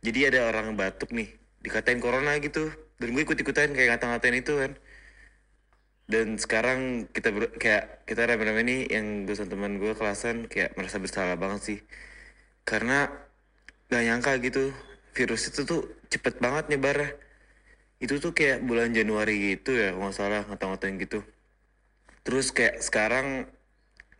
[0.00, 1.28] jadi ada orang batuk nih
[1.60, 4.72] dikatain corona gitu dan gue ikut ikutan kayak ngata-ngatain itu kan
[6.10, 10.98] dan sekarang kita ber, kayak kita rame-rame nih yang sama teman gue kelasan kayak merasa
[10.98, 11.78] bersalah banget sih.
[12.66, 13.06] Karena
[13.86, 14.74] gak nyangka gitu
[15.14, 16.98] virus itu tuh cepet banget nyebar
[18.02, 21.22] itu tuh kayak bulan Januari gitu ya nggak salah ngata-ngatain gitu.
[22.26, 23.46] Terus kayak sekarang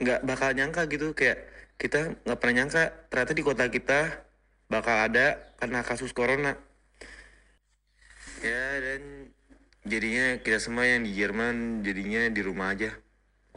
[0.00, 1.48] nggak bakal nyangka gitu kayak
[1.81, 4.00] kita nggak pernah nyangka ternyata di kota kita
[4.70, 6.55] bakal ada karena kasus corona.
[8.44, 9.33] Ya dan
[9.90, 12.94] jadinya kita semua yang di Jerman jadinya di rumah aja.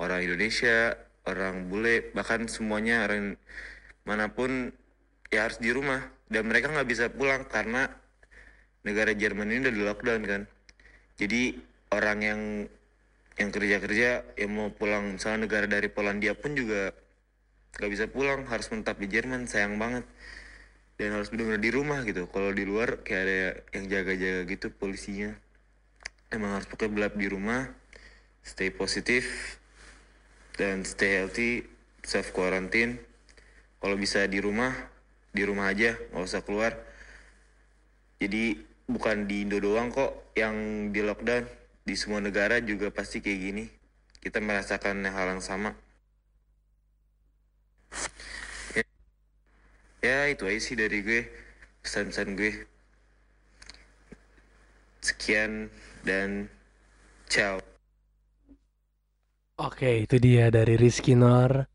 [0.02, 0.98] Orang Indonesia
[1.30, 3.38] orang bule bahkan semuanya orang
[4.04, 4.74] mana pun
[5.30, 6.02] ya harus di rumah.
[6.26, 7.86] Dan mereka nggak bisa pulang karena
[8.82, 10.41] negara Jerman ini udah di lockdown kan.
[11.22, 11.54] Jadi
[11.93, 12.41] orang yang
[13.38, 16.93] yang kerja-kerja yang mau pulang misalnya negara dari Polandia pun juga
[17.78, 20.10] nggak bisa pulang harus menetap di Jerman sayang banget.
[20.98, 22.26] Dan harus benar-benar di rumah gitu.
[22.34, 23.38] Kalau di luar kayak ada
[23.78, 25.42] yang jaga-jaga gitu polisinya
[26.34, 27.69] emang harus pakai belap di rumah
[28.43, 29.56] stay positif
[30.60, 31.63] dan stay healthy
[32.04, 33.00] self quarantine.
[33.80, 34.74] Kalau bisa di rumah
[35.34, 36.76] di rumah aja nggak usah keluar.
[38.19, 41.48] Jadi bukan di Indo doang kok yang di lockdown
[41.84, 43.65] di semua negara juga pasti kayak gini.
[44.24, 45.76] Kita merasakan hal yang sama.
[48.72, 48.84] Ya,
[50.00, 51.28] ya itu aja sih dari gue
[51.84, 52.52] pesan-pesan gue.
[55.04, 55.67] Sekian
[56.04, 56.52] dan
[57.28, 57.58] ciao
[59.54, 61.70] Oke, itu dia dari Rizky Nor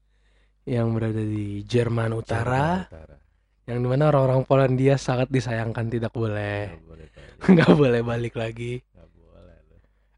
[0.67, 3.17] yang berada di Jerman Utara, Jerman Utara.
[3.65, 7.49] yang di mana orang-orang Polandia sangat disayangkan tidak boleh, Nggak boleh balik.
[7.55, 8.73] nggak boleh balik lagi.
[8.83, 9.57] Nggak boleh.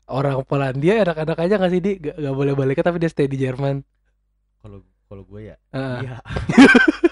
[0.09, 3.37] Orang Polandia enak-enak aja nggak sih di, nggak nggak boleh balik tapi dia stay di
[3.37, 3.85] Jerman.
[4.65, 5.99] Kalau kalau gue ya, Heeh.
[6.09, 6.17] iya.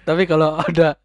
[0.00, 0.96] Tapi kalau ada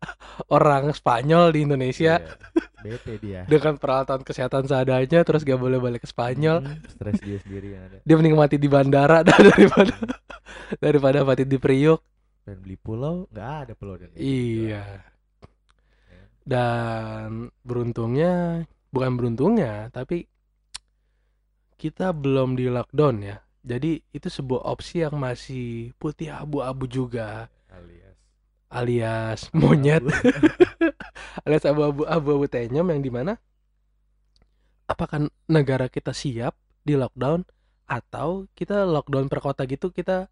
[0.48, 2.36] orang Spanyol di Indonesia Iya.
[2.82, 3.42] Bete dia.
[3.44, 7.84] dengan peralatan kesehatan seadanya terus gak boleh balik ke Spanyol, Hmm, stres dia sendiri yang
[7.84, 7.98] ada.
[8.00, 9.96] dia mending mati di bandara daripada
[10.78, 11.98] daripada mati di Priuk.
[12.42, 14.86] Dan beli pulau nggak ada pulau dan Iya.
[16.46, 20.30] Dan beruntungnya, bukan beruntungnya, tapi
[21.76, 23.38] kita belum di lockdown ya.
[23.66, 27.50] Jadi itu sebuah opsi yang masih putih abu-abu juga,
[28.70, 30.04] alias monyet,
[31.46, 33.38] alias abu-abu abu-abu tenyum yang di mana
[34.86, 36.54] apakah negara kita siap
[36.86, 37.46] di lockdown
[37.86, 40.30] atau kita lockdown per kota gitu kita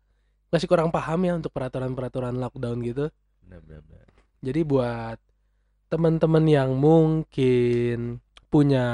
[0.54, 3.10] masih kurang paham ya untuk peraturan-peraturan lockdown gitu.
[3.41, 4.06] benar benar benar.
[4.46, 5.17] Jadi buat
[5.89, 8.22] teman-teman yang mungkin
[8.54, 8.86] punya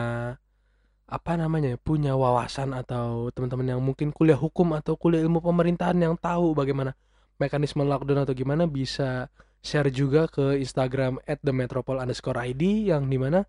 [1.10, 5.97] apa namanya ya, punya wawasan atau teman-teman yang mungkin kuliah hukum atau kuliah ilmu pemerintahan
[5.99, 6.95] yang tahu bagaimana
[7.39, 9.32] mekanisme lockdown atau gimana bisa
[9.63, 13.43] share juga ke Instagram at the metropol underscore ID yang di mana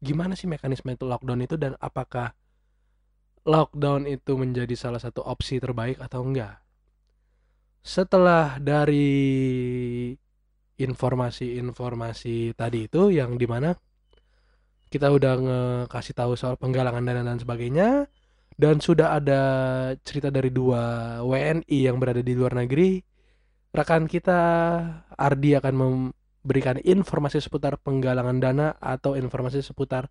[0.00, 2.32] gimana sih mekanisme itu lockdown itu dan apakah
[3.44, 6.60] lockdown itu menjadi salah satu opsi terbaik atau enggak?
[7.80, 9.08] Setelah dari
[10.80, 13.72] informasi-informasi tadi itu yang di mana
[14.88, 18.08] kita udah ngekasih tahu soal penggalangan dana dan sebagainya
[18.56, 19.42] dan sudah ada
[20.02, 23.00] cerita dari dua WNI yang berada di luar negeri
[23.70, 24.40] rekan kita
[25.14, 30.10] Ardi akan memberikan informasi seputar penggalangan dana atau informasi seputar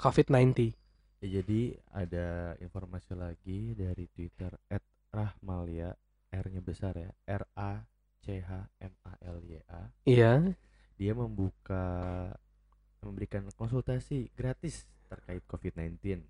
[0.00, 0.76] COVID-19
[1.22, 4.50] Ya, jadi ada informasi lagi dari Twitter
[5.14, 5.94] @rahmalia
[6.34, 7.86] R-nya besar ya R A
[8.18, 8.50] C H
[8.82, 9.86] M A L Y A.
[10.02, 10.50] Iya.
[10.98, 12.26] Dia membuka
[13.06, 16.26] memberikan konsultasi gratis terkait COVID-19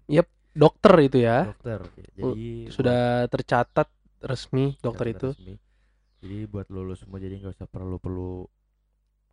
[0.53, 1.49] dokter itu ya.
[1.49, 1.81] Dokter
[2.13, 3.89] jadi sudah tercatat
[4.21, 5.29] resmi dokter itu.
[5.33, 5.57] resmi.
[6.23, 8.47] Jadi buat lulus semua jadi nggak usah perlu perlu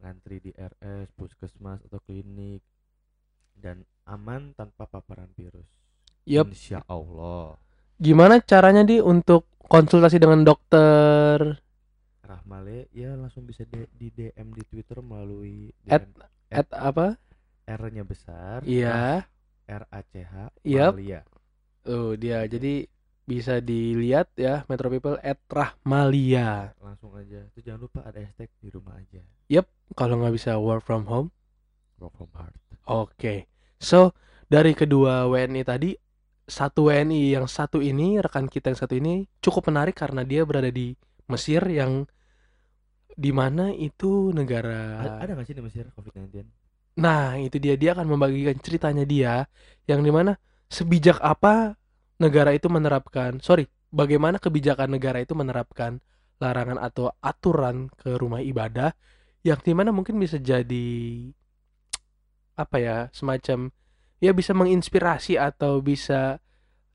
[0.02, 2.66] ngantri di RS puskesmas atau klinik.
[3.60, 5.68] Dan aman tanpa paparan virus.
[6.26, 6.50] Yup.
[6.50, 7.60] Insya Allah
[8.00, 11.60] gimana caranya di untuk konsultasi dengan dokter?
[12.24, 17.20] Rahmale ya langsung bisa di, di DM di Twitter melalui At- DM at apa?
[17.70, 18.66] R-nya besar.
[18.66, 19.28] Iya.
[19.70, 20.98] R A C H Yup.
[20.98, 21.22] Malia.
[21.86, 22.42] Oh dia.
[22.50, 22.88] Jadi
[23.30, 26.74] bisa dilihat ya Metro People at Rahmalia.
[26.82, 29.22] langsung aja itu jangan lupa ada hashtag di rumah aja
[29.98, 31.30] Kalau nggak bisa work from home,
[32.02, 32.54] work from heart
[32.90, 33.34] oke.
[33.82, 34.14] So
[34.50, 35.94] dari kedua WNI tadi,
[36.50, 40.70] satu WNI yang satu ini rekan kita yang satu ini cukup menarik karena dia berada
[40.74, 40.94] di
[41.30, 42.10] Mesir yang
[43.20, 45.04] di mana itu negara.
[45.04, 46.46] A- ada nggak sih di Mesir COVID-19
[47.00, 49.48] Nah itu dia dia akan membagikan ceritanya dia
[49.88, 50.36] yang di mana
[50.68, 51.80] sebijak apa
[52.20, 56.04] negara itu menerapkan, sorry, bagaimana kebijakan negara itu menerapkan
[56.40, 58.96] larangan atau aturan ke rumah ibadah
[59.44, 60.88] yang di mana mungkin bisa jadi
[62.60, 63.72] apa ya semacam
[64.20, 66.44] ya bisa menginspirasi atau bisa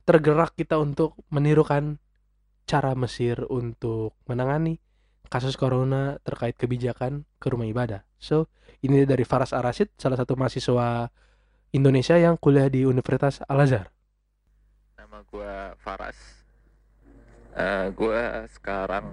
[0.04, 1.96] tergerak kita untuk menirukan
[2.68, 4.80] cara Mesir untuk menangani
[5.32, 8.04] kasus corona terkait kebijakan ke rumah ibadah.
[8.20, 8.52] So,
[8.84, 11.08] ini dari Faras Arasid, salah satu mahasiswa
[11.72, 13.93] Indonesia yang kuliah di Universitas Al-Azhar.
[15.28, 16.18] Gue Faras.
[17.54, 19.06] Uh, eh, gue sekarang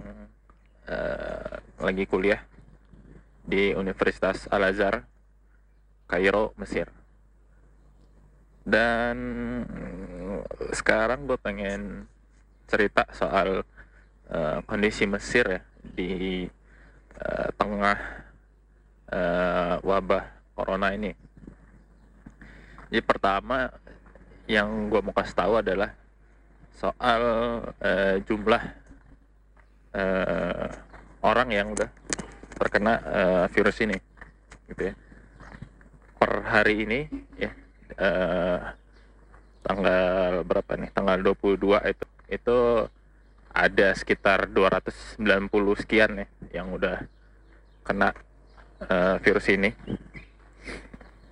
[0.89, 2.41] uh, lagi kuliah
[3.45, 5.05] di Universitas Al-Azhar,
[6.09, 6.89] Kairo, Mesir
[8.61, 9.17] dan
[10.69, 12.05] sekarang gue pengen
[12.69, 13.65] cerita soal
[14.29, 16.45] uh, kondisi Mesir ya di
[17.17, 17.97] uh, tengah
[19.11, 21.11] uh, wabah corona ini.
[22.91, 23.71] Jadi pertama
[24.45, 25.95] yang gue mau kasih tahu adalah
[26.77, 27.21] soal
[27.67, 28.63] uh, jumlah
[29.95, 30.67] uh,
[31.21, 31.89] orang yang udah
[32.57, 33.97] terkena uh, virus ini,
[34.69, 34.93] gitu ya.
[36.21, 37.49] Per hari ini ya
[37.97, 38.59] eh,
[39.65, 40.93] tanggal berapa nih?
[40.93, 42.57] Tanggal 22 itu itu
[43.49, 45.17] ada sekitar 290
[45.81, 46.27] sekian ya
[46.61, 47.01] yang udah
[47.81, 48.13] kena
[48.85, 49.73] uh, virus ini.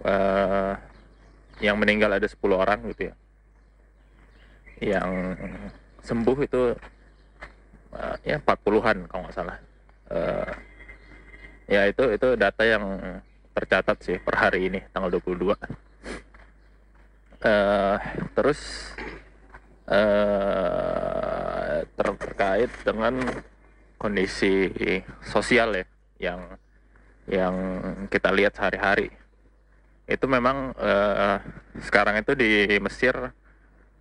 [0.02, 0.74] Uh,
[1.62, 3.16] yang meninggal ada 10 orang gitu ya
[4.80, 5.36] yang
[6.04, 6.76] sembuh itu
[7.94, 9.58] uh, ya 40-an kalau nggak salah.
[10.10, 10.52] Uh,
[11.70, 12.84] ya itu itu data yang
[13.54, 15.54] tercatat sih per hari ini tanggal 22
[17.46, 17.98] uh,
[18.34, 18.90] terus
[19.86, 23.22] uh, terkait dengan
[24.00, 24.72] kondisi
[25.28, 25.86] sosial ya
[26.20, 26.40] yang
[27.30, 27.56] yang
[28.10, 29.14] kita lihat sehari-hari.
[30.10, 31.38] Itu memang uh,
[31.86, 33.14] sekarang itu di Mesir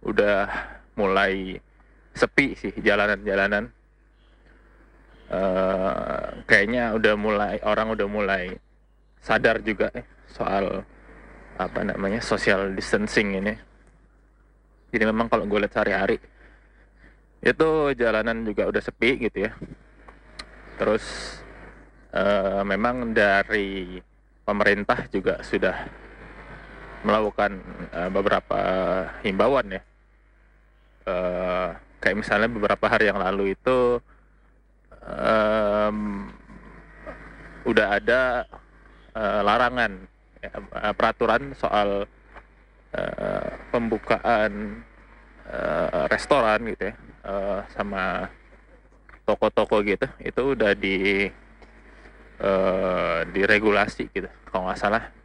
[0.03, 0.47] udah
[0.99, 1.59] mulai
[2.15, 3.71] sepi sih jalanan-jalanan.
[5.29, 8.57] Uh, kayaknya udah mulai orang udah mulai
[9.21, 10.81] sadar juga eh, soal
[11.61, 13.55] apa namanya social distancing ini.
[14.89, 16.17] Jadi memang kalau gue lihat sehari-hari
[17.45, 19.53] itu jalanan juga udah sepi gitu ya.
[20.81, 21.05] Terus
[22.17, 24.01] uh, memang dari
[24.49, 26.08] pemerintah juga sudah
[27.03, 27.63] melakukan
[27.95, 28.61] uh, beberapa
[29.23, 29.83] himbauan ya.
[31.09, 33.99] Uh, kayak misalnya beberapa hari yang lalu itu
[35.03, 36.29] um,
[37.65, 38.45] udah ada
[39.17, 39.93] uh, larangan
[40.53, 42.05] uh, peraturan soal
[42.93, 44.85] uh, pembukaan
[45.49, 48.29] uh, restoran gitu ya uh, sama
[49.25, 50.07] toko-toko gitu.
[50.21, 51.29] Itu udah di
[52.41, 55.18] uh, diregulasi gitu kalau nggak salah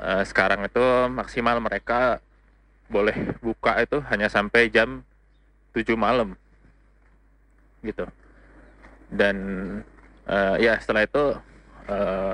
[0.00, 0.82] uh, sekarang itu
[1.12, 2.18] maksimal mereka
[2.90, 5.04] boleh buka itu hanya sampai jam
[5.76, 6.34] 7 malam.
[7.84, 8.04] Gitu.
[9.12, 9.36] Dan
[10.26, 11.24] uh, ya setelah itu
[11.86, 12.32] uh,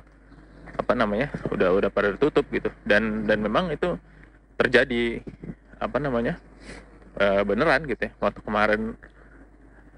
[0.77, 2.73] apa namanya udah udah pada tutup gitu.
[2.87, 3.97] Dan dan memang itu
[4.57, 5.21] terjadi
[5.77, 6.41] apa namanya
[7.17, 8.13] e, beneran gitu ya.
[8.21, 8.81] Waktu kemarin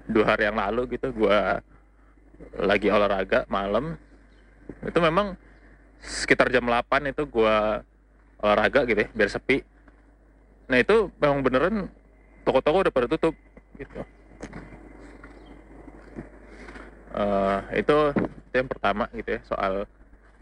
[0.07, 1.39] dua hari yang lalu gitu gue
[2.59, 3.99] lagi olahraga malam
[4.81, 5.35] itu memang
[5.99, 7.55] sekitar jam 8 itu gue
[8.39, 9.63] olahraga gitu ya biar sepi.
[10.71, 11.75] Nah itu memang beneran
[12.47, 13.35] toko-toko udah pada tutup
[13.75, 14.01] gitu.
[17.09, 17.97] Uh, itu
[18.49, 19.89] itu yang pertama gitu ya soal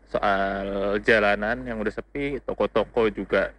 [0.08, 0.68] soal
[1.04, 3.52] jalanan yang udah sepi, toko-toko juga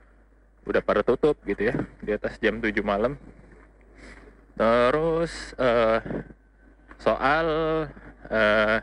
[0.65, 3.17] udah pada tutup gitu ya di atas jam 7 malam.
[4.57, 6.01] Terus uh,
[6.99, 7.47] soal
[8.33, 8.79] uh,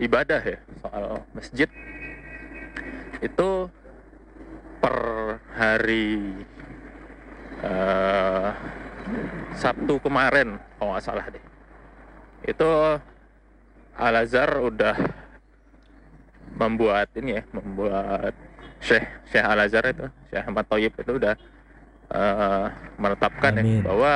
[0.00, 1.68] ibadah ya, soal masjid
[3.24, 3.70] itu
[4.80, 4.96] per
[5.56, 6.36] hari
[7.64, 8.50] uh,
[9.56, 11.44] Sabtu kemarin kalau nggak salah deh.
[12.44, 12.68] Itu
[13.96, 14.96] Al Azhar udah
[16.56, 18.32] membuat ini ya membuat
[18.80, 21.34] Syekh Syekh Al Azhar itu Syekh Ahmad Toyib itu udah
[22.12, 22.66] uh,
[23.00, 24.12] menetapkan ya bahwa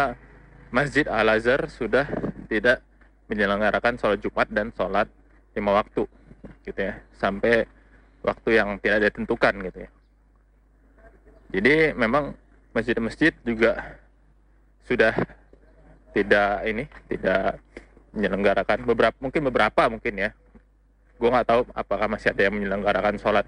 [0.71, 2.07] Masjid Al Azhar sudah
[2.47, 2.85] tidak
[3.31, 5.07] menyelenggarakan sholat Jumat dan sholat
[5.55, 6.05] lima waktu
[6.67, 7.01] gitu ya.
[7.17, 7.65] Sampai
[8.21, 9.91] waktu yang tidak ditentukan gitu ya.
[11.51, 12.37] Jadi memang
[12.71, 13.99] masjid-masjid juga
[14.87, 15.15] sudah
[16.15, 17.59] tidak ini tidak
[18.15, 20.31] menyelenggarakan beberapa mungkin beberapa mungkin ya.
[21.19, 23.47] Gue nggak tahu apakah masih ada yang menyelenggarakan sholat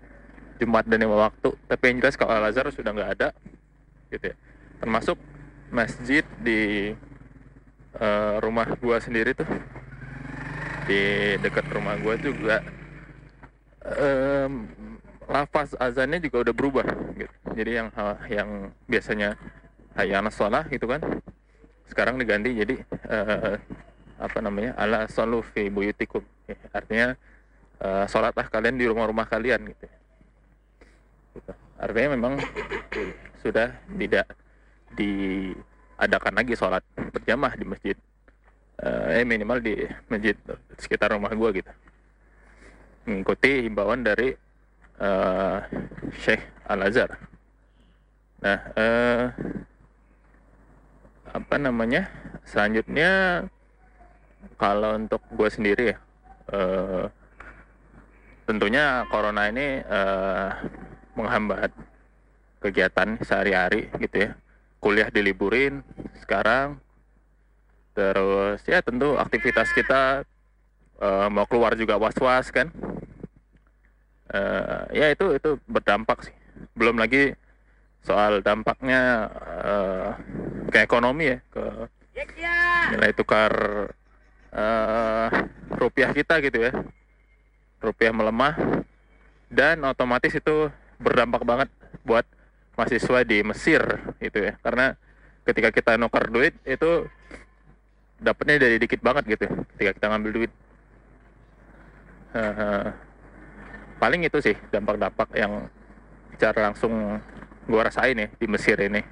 [0.58, 3.28] Jumat dan lima waktu tapi yang jelas kalau Al Azhar sudah nggak ada
[4.10, 4.36] gitu ya.
[4.82, 5.16] Termasuk
[5.72, 6.92] masjid di
[7.96, 9.48] uh, rumah gue sendiri tuh
[10.90, 12.60] di dekat rumah gue juga
[13.86, 14.68] um,
[15.26, 17.34] lafaz azannya juga udah berubah gitu.
[17.56, 17.88] Jadi yang
[18.28, 18.50] yang
[18.86, 19.38] biasanya
[19.96, 21.02] hayana sholat gitu kan
[21.88, 22.74] sekarang diganti jadi
[23.12, 23.60] uh,
[24.16, 26.24] apa namanya ala solu fi buyutikum.
[26.48, 27.08] Ya, artinya
[27.82, 29.86] uh, sholatlah kalian di rumah-rumah kalian gitu.
[31.32, 31.52] Gitu.
[31.80, 32.36] artinya memang
[33.42, 34.28] sudah tidak
[34.94, 37.96] diadakan lagi sholat berjamaah di masjid.
[38.82, 40.34] Uh, eh minimal di masjid
[40.74, 41.72] sekitar rumah gue gitu
[43.06, 44.34] mengikuti himbauan dari
[45.02, 45.58] uh,
[46.22, 47.10] Syekh Al Azhar.
[48.42, 49.24] Nah, uh,
[51.32, 52.10] apa namanya?
[52.42, 53.42] Selanjutnya
[54.58, 55.98] kalau untuk gue sendiri ya,
[56.50, 57.06] uh,
[58.46, 60.50] tentunya corona ini uh,
[61.14, 61.70] menghambat
[62.58, 64.30] kegiatan sehari-hari gitu ya.
[64.82, 65.86] Kuliah diliburin
[66.18, 66.82] sekarang,
[67.94, 70.26] terus ya tentu aktivitas kita
[70.98, 72.74] uh, mau keluar juga was-was kan
[74.32, 76.34] uh, ya itu itu berdampak sih.
[76.74, 77.36] Belum lagi
[78.02, 79.30] soal dampaknya
[79.62, 80.10] uh,
[80.68, 81.64] ke ekonomi ya ke
[82.92, 83.52] nilai tukar
[84.52, 85.28] uh,
[85.78, 86.72] rupiah kita gitu ya.
[87.82, 88.54] Rupiah melemah
[89.52, 90.70] dan otomatis itu
[91.02, 91.68] berdampak banget
[92.06, 92.26] buat
[92.78, 93.82] mahasiswa di Mesir
[94.18, 94.56] gitu ya.
[94.60, 94.94] Karena
[95.46, 97.06] ketika kita nuker duit itu
[98.22, 100.52] dapatnya dari dikit banget gitu ketika kita ngambil duit
[103.98, 105.66] paling itu sih dampak-dampak yang
[106.36, 107.20] secara langsung
[107.66, 109.02] gue rasain ya di Mesir ini.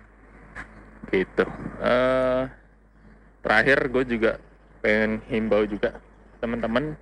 [1.10, 1.44] Gitu.
[1.82, 2.46] Uh,
[3.42, 4.32] terakhir gue juga
[4.80, 6.00] pengen himbau juga
[6.40, 6.96] teman-teman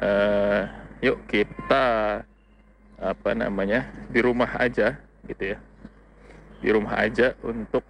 [0.00, 0.62] uh,
[1.04, 1.86] yuk kita
[2.96, 4.96] apa namanya di rumah aja
[5.28, 5.58] gitu ya.
[6.62, 7.84] Di rumah aja untuk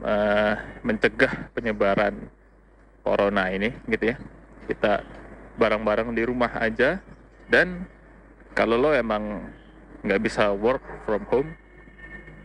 [0.00, 2.16] uh, mencegah penyebaran
[3.04, 4.16] corona ini gitu ya.
[4.66, 5.02] Kita
[5.60, 7.02] barang-barang di rumah aja
[7.50, 7.84] dan
[8.54, 9.50] kalau lo emang
[10.06, 11.50] nggak bisa work from home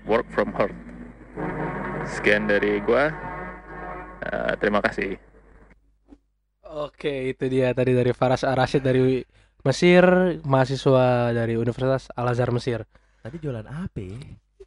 [0.10, 0.74] work from heart.
[2.06, 3.10] Sekian dari gua.
[4.26, 5.18] Uh, terima kasih.
[6.66, 9.22] Oke itu dia tadi dari Faras Arasid dari
[9.66, 10.06] Mesir
[10.46, 12.86] mahasiswa dari Universitas Al Azhar Mesir.
[13.22, 14.06] Tadi jualan apa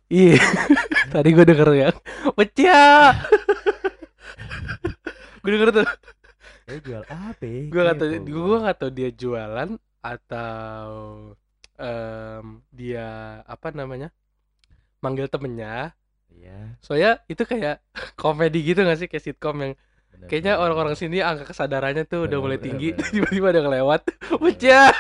[0.08, 0.40] Iya,
[1.14, 1.88] tadi gue denger ya,
[2.32, 3.12] pecah.
[5.44, 5.84] gue denger tuh.
[6.64, 7.44] Dia jual apa?
[7.44, 9.76] Gue gak tau, gue gak tau dia jualan
[10.14, 10.86] atau
[11.78, 14.08] um, dia apa namanya
[15.04, 15.92] manggil temennya.
[16.28, 16.76] Iya.
[16.82, 17.80] Soalnya itu kayak
[18.20, 19.08] komedi gitu gak sih?
[19.08, 19.72] Kayak sitcom yang
[20.12, 24.00] bener, kayaknya orang-orang sini angka kesadarannya tuh bener, udah mulai bener, tinggi tiba-tiba ada kelewat,
[24.42, 24.92] pecah.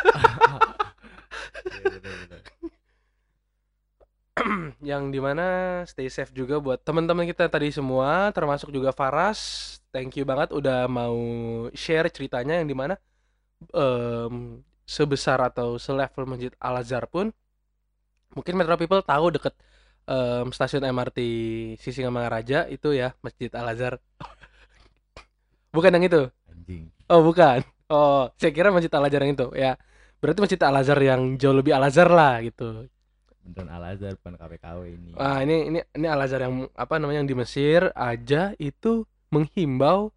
[4.78, 9.74] yang di mana stay safe juga buat teman-teman kita tadi semua termasuk juga Faras.
[9.90, 11.18] Thank you banget udah mau
[11.74, 12.94] share ceritanya yang di mana
[13.74, 17.28] um, sebesar atau selevel masjid Al Azhar pun
[18.32, 19.52] mungkin Metro People tahu deket
[20.08, 21.18] um, stasiun MRT
[21.76, 24.00] Sisingamangaraja itu ya masjid Al Azhar
[25.76, 26.22] bukan yang itu?
[26.48, 26.88] Anjing.
[27.12, 27.60] Oh bukan.
[27.92, 29.76] Oh saya kira masjid Al Azhar yang itu ya.
[30.24, 32.88] Berarti masjid Al Azhar yang jauh lebih Al Azhar lah gitu.
[33.44, 35.08] Beneran Al Azhar bukan KPKW ini.
[35.20, 40.16] Ah ini ini ini Al Azhar yang apa namanya yang di Mesir aja itu menghimbau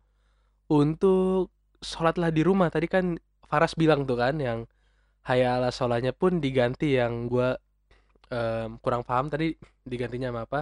[0.71, 1.51] untuk
[1.83, 2.71] sholatlah di rumah.
[2.71, 3.19] Tadi kan
[3.51, 4.63] Faras bilang tuh kan yang
[5.27, 7.59] hayala sholatnya pun diganti yang gue
[8.31, 10.59] um, kurang paham tadi digantinya sama apa?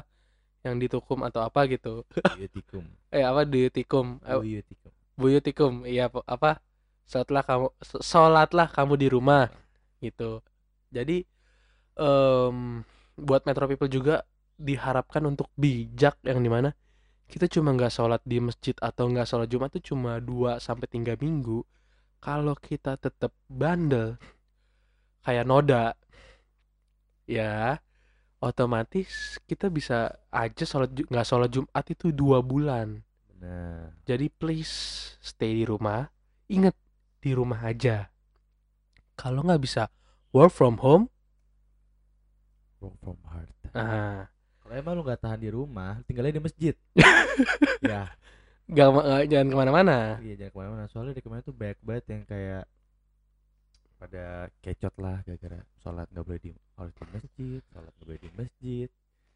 [0.65, 2.01] Yang ditukum atau apa gitu.
[2.33, 2.83] Buyutikum.
[3.13, 4.17] eh apa duyutikum?
[4.25, 4.91] Buyutikum.
[5.13, 5.73] Buyutikum.
[5.85, 6.65] Iya apa?
[7.05, 7.67] Sholatlah kamu
[8.01, 9.53] sholatlah kamu di rumah
[10.01, 10.41] gitu.
[10.89, 11.29] Jadi
[11.93, 12.81] um,
[13.13, 14.25] buat Metro People juga
[14.59, 16.73] diharapkan untuk bijak yang di mana
[17.29, 21.13] kita cuma nggak sholat di masjid atau nggak sholat Jumat itu cuma 2 sampai tiga
[21.15, 21.61] minggu
[22.19, 24.19] kalau kita tetap bandel
[25.23, 25.95] kayak noda
[27.27, 27.79] ya
[28.39, 33.03] otomatis kita bisa aja sholat nggak sholat Jumat itu dua bulan.
[33.39, 33.95] Benar.
[34.03, 36.11] jadi please stay di rumah.
[36.51, 36.75] Ingat
[37.23, 38.11] di rumah aja.
[39.15, 39.87] Kalau nggak bisa
[40.29, 41.09] work from home
[42.79, 44.29] work from heart ah
[44.61, 46.75] kalau emang lu gak tahan di rumah tinggalnya di masjid.
[47.79, 48.11] Ya
[48.69, 51.79] gak, gak jangan ke mana-mana iya jangan ke mana-mana soalnya di ke mana tuh banyak
[51.81, 52.63] banget yang kayak
[53.99, 58.29] pada kecot lah gara-gara sholat nggak boleh di harus di masjid sholat nggak boleh di
[58.37, 58.89] masjid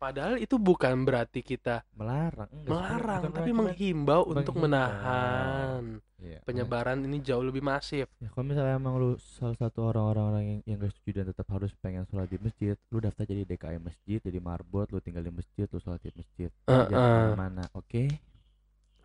[0.03, 7.07] Padahal itu bukan berarti kita melarang, enggak, melarang, tapi menghimbau untuk menahan iya, penyebaran nah.
[7.07, 8.11] ini jauh lebih masif.
[8.19, 11.71] Ya, kalau misalnya emang lu salah satu orang-orang yang yang gak setuju dan tetap harus
[11.79, 15.71] pengen sholat di masjid, lu daftar jadi DKM masjid, jadi marbot, lu tinggal di masjid,
[15.71, 17.39] lu sholat di masjid, uh, jangan uh.
[17.39, 17.87] mana, oke?
[17.87, 18.11] Okay?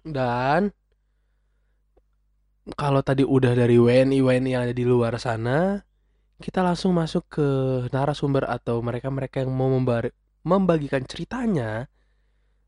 [0.05, 0.70] Dan
[2.76, 5.80] kalau tadi udah dari WNI WNI yang ada di luar sana,
[6.38, 7.49] kita langsung masuk ke
[7.90, 9.72] narasumber atau mereka-mereka yang mau
[10.44, 11.88] membagikan ceritanya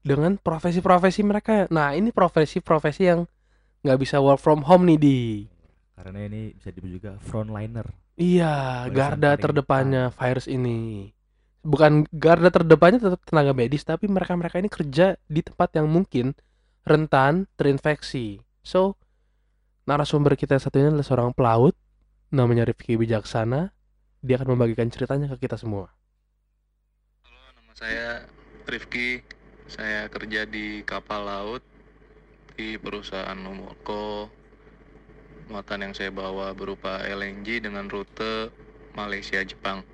[0.01, 1.69] dengan profesi-profesi mereka.
[1.69, 3.29] Nah, ini profesi-profesi yang
[3.85, 5.19] nggak bisa work from home nih di.
[5.97, 7.85] Karena ini bisa disebut juga frontliner.
[8.17, 11.13] Iya, garda terdepannya virus ini.
[11.61, 16.33] bukan garda terdepannya tetap tenaga medis tapi mereka-mereka ini kerja di tempat yang mungkin
[16.91, 18.43] rentan terinfeksi.
[18.67, 18.99] So,
[19.87, 21.79] narasumber kita satu ini adalah seorang pelaut
[22.35, 23.71] namanya Rifki Bijaksana.
[24.27, 25.95] Dia akan membagikan ceritanya ke kita semua.
[27.23, 28.27] Halo, nama saya
[28.67, 29.23] Rifki.
[29.71, 31.63] Saya kerja di kapal laut
[32.59, 34.27] di perusahaan Nomorko.
[35.47, 38.51] Muatan yang saya bawa berupa LNG dengan rute
[38.99, 39.87] Malaysia Jepang.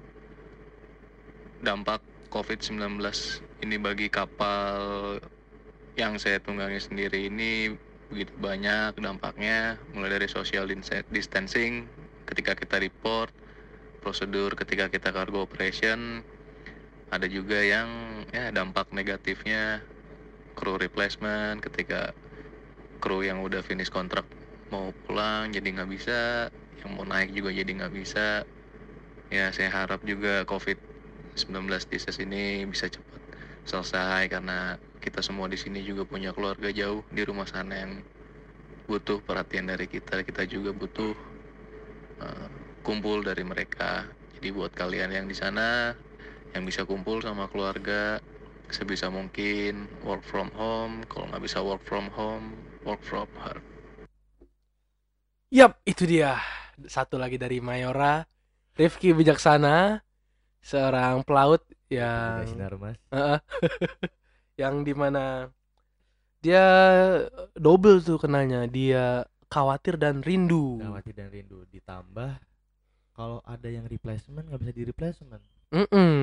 [1.61, 2.01] Dampak
[2.33, 3.05] COVID-19
[3.65, 5.21] ini bagi kapal
[5.97, 7.73] yang saya tunggangi sendiri ini
[8.07, 10.69] begitu banyak dampaknya mulai dari social
[11.11, 11.89] distancing
[12.29, 13.33] ketika kita report
[14.07, 16.23] prosedur ketika kita cargo operation.
[17.11, 19.83] Ada juga yang ya dampak negatifnya
[20.55, 22.15] crew replacement ketika
[23.03, 24.23] kru yang udah finish kontrak
[24.71, 26.51] mau pulang jadi nggak bisa
[26.83, 28.47] yang mau naik juga jadi nggak bisa.
[29.35, 30.79] Ya saya harap juga covid
[31.35, 33.26] 19 disease ini bisa cepat
[33.67, 37.93] selesai karena kita semua di sini juga punya keluarga jauh di rumah sana yang
[38.87, 40.23] butuh perhatian dari kita.
[40.23, 41.13] Kita juga butuh
[42.23, 42.49] uh,
[42.87, 44.07] kumpul dari mereka.
[44.39, 45.93] Jadi buat kalian yang di sana
[46.55, 48.23] yang bisa kumpul sama keluarga
[48.71, 51.03] sebisa mungkin work from home.
[51.11, 52.55] Kalau nggak bisa work from home
[52.87, 53.59] work from her
[55.51, 56.43] Yap, itu dia.
[56.91, 58.27] Satu lagi dari Mayora,
[58.75, 60.03] Rifki Bijaksana,
[60.59, 61.63] seorang pelaut
[61.97, 62.99] yang Sinar mas.
[64.57, 65.53] yang di mana
[66.43, 66.65] dia
[67.59, 68.67] double tuh kenanya.
[68.71, 70.79] Dia khawatir dan rindu.
[70.83, 71.67] Khawatir dan rindu.
[71.71, 72.39] Ditambah
[73.17, 75.43] kalau ada yang replacement nggak bisa di replacement.
[75.75, 76.19] Mm -mm.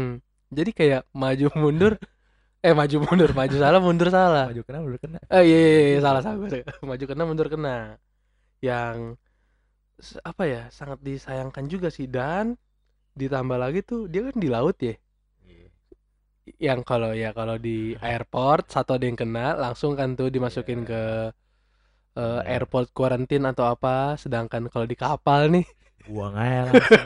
[0.54, 1.94] jadi kayak maju mundur
[2.66, 4.48] eh maju mundur maju salah mundur salah.
[4.48, 5.20] Maju kena mundur kena.
[5.28, 6.38] Eh iya, iya, iya salah salah
[6.90, 7.98] maju kena mundur kena.
[8.64, 9.20] Yang
[10.24, 12.08] apa ya sangat disayangkan juga sih.
[12.08, 12.56] Dan
[13.20, 14.98] ditambah lagi tuh dia kan di laut ya
[16.60, 21.32] yang kalau ya kalau di airport satu ada yang kena langsung kan tuh dimasukin ke
[22.20, 25.66] uh, airport quarantine atau apa sedangkan kalau di kapal nih.
[26.04, 27.04] Buang aja langsung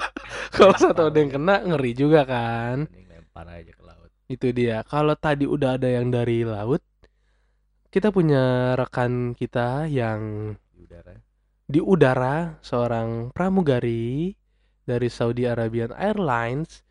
[0.56, 2.88] kalau satu ada yang kena ngeri juga kan.
[2.88, 4.10] Lempar aja ke laut.
[4.24, 4.80] Itu dia.
[4.88, 6.80] Kalau tadi udah ada yang dari laut
[7.92, 11.16] kita punya rekan kita yang di udara.
[11.64, 14.36] di udara seorang pramugari
[14.84, 16.85] dari Saudi Arabian Airlines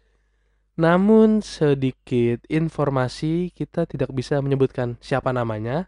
[0.76, 5.88] namun sedikit informasi kita tidak bisa menyebutkan siapa namanya,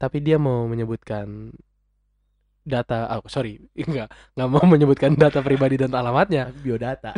[0.00, 1.52] tapi dia mau menyebutkan
[2.64, 4.08] data, oh sorry, enggak,
[4.38, 6.48] nggak mau menyebutkan data pribadi dan alamatnya.
[6.64, 7.12] Biodata.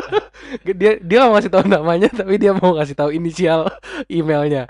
[0.68, 3.70] dia dia mau ngasih tahu namanya, tapi dia mau ngasih tahu inisial
[4.10, 4.68] emailnya.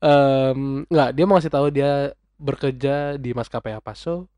[0.00, 4.30] Um, nggak, dia mau ngasih tahu dia bekerja di maskapai apa so.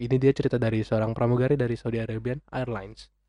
[0.00, 3.19] Ini dia cerita dari seorang pramugari dari Saudi Arabian Airlines.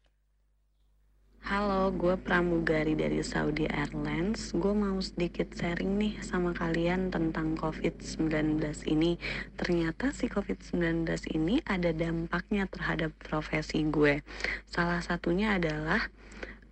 [1.42, 4.54] Halo, gue pramugari dari Saudi Airlines.
[4.54, 9.18] Gue mau sedikit sharing nih sama kalian tentang COVID-19 ini.
[9.58, 11.02] Ternyata si COVID-19
[11.34, 14.22] ini ada dampaknya terhadap profesi gue.
[14.70, 16.14] Salah satunya adalah,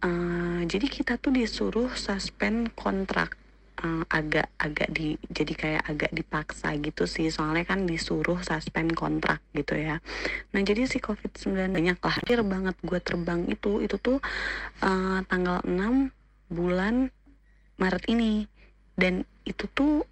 [0.05, 3.41] uh, jadi kita tuh disuruh suspend kontrak
[3.79, 7.31] uh, agak agak di jadi kayak agak dipaksa gitu sih.
[7.31, 10.03] Soalnya kan disuruh suspend kontrak gitu ya.
[10.51, 12.13] Nah jadi si covid 19 banyak lah.
[12.19, 13.79] Hampir banget gue terbang itu.
[13.83, 14.19] Itu tuh
[14.83, 16.11] uh, tanggal 6
[16.51, 17.09] bulan
[17.79, 18.45] Maret ini.
[18.99, 20.03] Dan itu tuh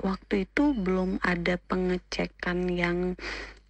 [0.00, 2.98] waktu itu belum ada pengecekan yang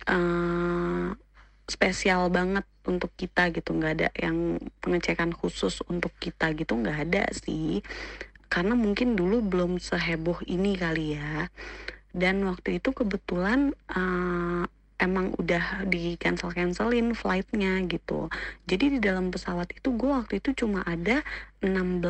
[0.07, 1.17] uh,
[1.65, 3.73] spesial banget untuk kita gitu.
[3.73, 6.77] Nggak ada yang pengecekan khusus untuk kita gitu.
[6.77, 7.81] Nggak ada sih
[8.51, 11.47] karena mungkin dulu belum seheboh ini kali ya.
[12.11, 14.67] Dan waktu itu kebetulan uh,
[15.01, 18.27] emang udah di cancel cancelin flightnya gitu.
[18.67, 21.23] Jadi di dalam pesawat itu gue waktu itu cuma ada
[21.63, 22.03] 16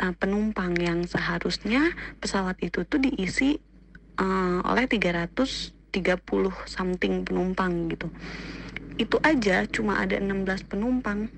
[0.00, 3.60] uh, penumpang yang seharusnya pesawat itu tuh diisi
[4.16, 5.76] uh, oleh 330
[6.64, 8.08] something penumpang gitu.
[8.96, 11.28] Itu aja cuma ada 16 penumpang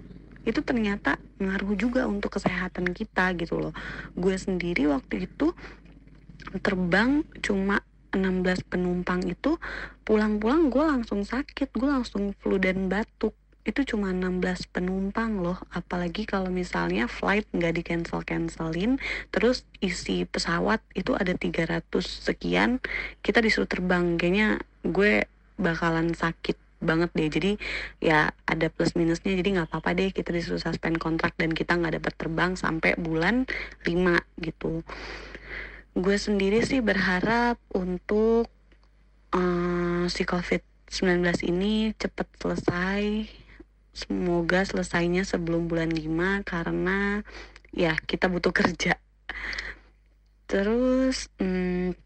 [0.45, 3.75] itu ternyata ngaruh juga untuk kesehatan kita gitu loh.
[4.17, 5.57] Gue sendiri waktu itu
[6.61, 7.81] terbang cuma
[8.15, 9.59] 16 penumpang itu
[10.07, 13.35] pulang-pulang gue langsung sakit gue langsung flu dan batuk.
[13.65, 19.01] Itu cuma 16 penumpang loh apalagi kalau misalnya flight nggak di cancel cancelin
[19.33, 22.79] terus isi pesawat itu ada 300 sekian
[23.25, 24.21] kita disuruh terbang.
[24.21, 25.25] Kayaknya gue
[25.57, 27.29] bakalan sakit banget deh.
[27.33, 27.53] Jadi
[27.99, 31.99] ya ada plus minusnya jadi nggak apa-apa deh kita disuruh suspend kontrak dan kita nggak
[31.99, 33.49] dapat terbang sampai bulan
[33.83, 34.85] 5 gitu.
[35.97, 38.51] Gue sendiri sih berharap untuk
[39.35, 40.63] uh, si covid
[40.93, 43.27] 19 ini cepat selesai.
[43.95, 47.23] Semoga selesainya sebelum bulan 5 karena
[47.75, 48.99] ya kita butuh kerja.
[50.51, 51.99] Terus hmm,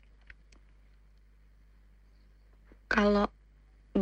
[2.89, 3.29] kalau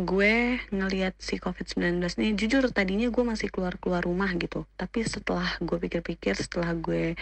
[0.03, 4.67] gue ngelihat si COVID-19 ini jujur tadinya gue masih keluar-keluar rumah gitu.
[4.77, 7.17] Tapi setelah gue pikir-pikir setelah gue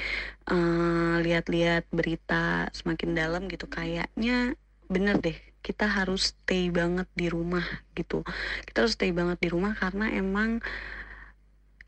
[0.51, 7.65] uh, lihat-lihat berita semakin dalam gitu kayaknya bener deh kita harus stay banget di rumah
[7.97, 8.21] gitu.
[8.69, 10.61] Kita harus stay banget di rumah karena emang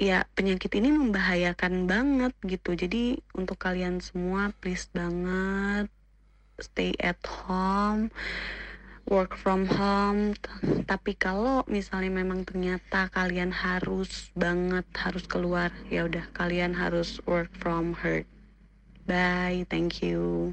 [0.01, 2.73] ya penyakit ini membahayakan banget gitu.
[2.73, 5.91] Jadi untuk kalian semua please banget
[6.57, 8.09] stay at home
[9.07, 10.35] work from home
[10.83, 17.49] tapi kalau misalnya memang ternyata kalian harus banget harus keluar ya udah kalian harus work
[17.55, 18.27] from home
[19.07, 20.51] bye thank you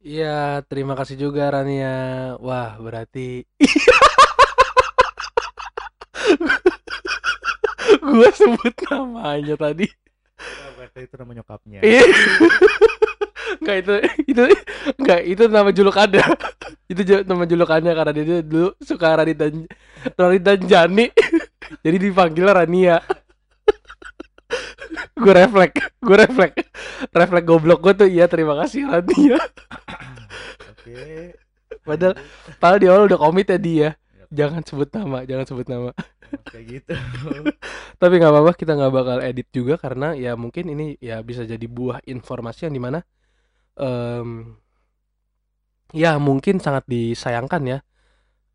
[0.00, 1.92] Iya, terima kasih juga Rania.
[2.40, 3.44] Wah, berarti
[8.00, 9.84] gue sebut namanya tadi.
[10.96, 11.80] Itu nama nyokapnya.
[11.80, 12.02] Iya.
[13.60, 13.94] Enggak itu
[14.30, 14.42] itu
[14.96, 16.22] enggak itu nama juluk ada.
[16.90, 19.66] itu nama julukannya karena dia dulu suka Rani dan
[20.14, 21.06] Rani dan Jani.
[21.84, 22.98] Jadi dipanggil Rania.
[25.14, 26.58] gue refleks, gue refleks,
[27.14, 29.38] refleks goblok gue tuh iya terima kasih Rania.
[30.74, 31.36] Oke.
[31.86, 32.14] Padahal,
[32.58, 33.88] padahal di awal udah komit ya dia.
[34.30, 35.90] Jangan sebut nama, jangan sebut nama.
[36.46, 36.94] Kayak gitu.
[38.00, 41.66] Tapi nggak apa-apa, kita nggak bakal edit juga karena ya mungkin ini ya bisa jadi
[41.66, 42.98] buah informasi yang di mana
[43.76, 44.56] um,
[45.94, 47.78] ya mungkin sangat disayangkan ya.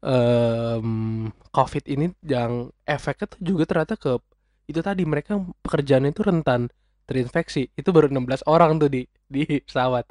[0.05, 4.21] Um, COVID ini yang efeknya tuh juga ternyata ke
[4.69, 6.69] itu tadi mereka pekerjaan itu rentan
[7.09, 7.73] terinfeksi.
[7.73, 10.05] Itu baru 16 orang tuh di di pesawat.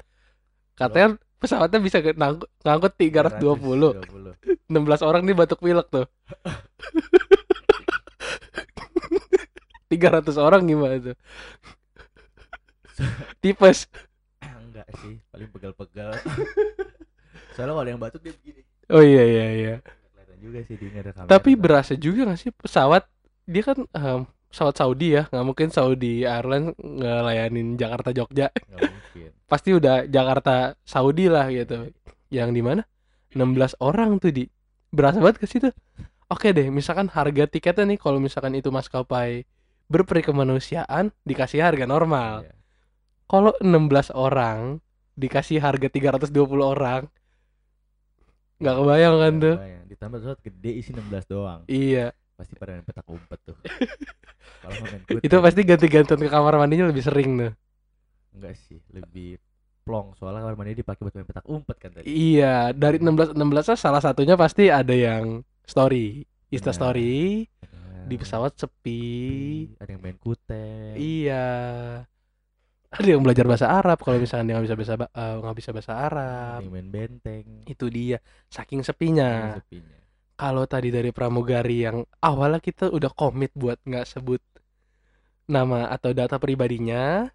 [0.75, 6.07] Katanya pesawatnya bisa ngangkut, ngangkut 320 16 orang nih batuk pilek tuh
[9.89, 11.17] 300 orang gimana tuh?
[13.39, 13.87] Tipes.
[14.41, 16.15] Enggak sih paling pegal-pegal.
[17.55, 18.61] Soalnya kalau yang batuk dia begini.
[18.91, 19.75] Oh iya iya iya.
[19.81, 23.03] Kelihatan juga sih di kamera tapi berasa juga gak sih pesawat?
[23.45, 25.29] Dia kan um, pesawat Saudi ya.
[25.29, 28.47] Nggak mungkin Saudi Airlines ngelayanin Jakarta Jogja.
[28.51, 29.29] Mungkin.
[29.51, 31.93] Pasti udah Jakarta Saudi lah gitu.
[32.33, 32.81] Yang di mana?
[33.37, 34.43] 16 orang tuh di.
[34.95, 35.69] Berasa banget ke situ
[36.31, 39.45] oke deh misalkan harga tiketnya nih kalau misalkan itu maskapai
[39.85, 42.49] berperikemanusiaan dikasih harga normal.
[42.49, 42.55] Yeah
[43.25, 44.79] kalau 16 orang
[45.17, 46.29] dikasih harga 320
[46.61, 47.09] orang
[48.55, 49.55] nggak kebayang kan tuh?
[49.59, 49.83] kebayang.
[49.91, 51.59] ditambah pesawat gede isi 16 doang.
[51.67, 52.15] Iya.
[52.35, 53.55] Pasti pada main petak umpet tuh.
[54.63, 57.51] Kalau main itu pasti ganti-gantian ke kamar mandinya lebih sering tuh.
[58.35, 59.39] Enggak sih lebih
[59.83, 60.15] plong.
[60.15, 62.05] Soalnya kamar mandi dipakai buat main petak umpet kan tadi.
[62.07, 66.23] Iya dari 16 16 salah satunya pasti ada yang story.
[66.53, 67.43] Insta story
[68.05, 69.03] di pesawat sepi.
[69.81, 70.95] Ada yang main kutek.
[70.95, 71.45] Iya.
[72.95, 75.69] Ada yang belajar bahasa Arab kalau misalnya dia nggak bisa bahasa eh, nggak uh, bisa
[75.75, 76.59] bahasa Arab.
[76.63, 77.45] Yang main benteng.
[77.67, 79.97] Itu dia saking sepinya, sepinya.
[80.39, 84.39] kalau tadi dari pramugari yang awalnya kita udah komit buat nggak sebut
[85.45, 87.29] nama atau data pribadinya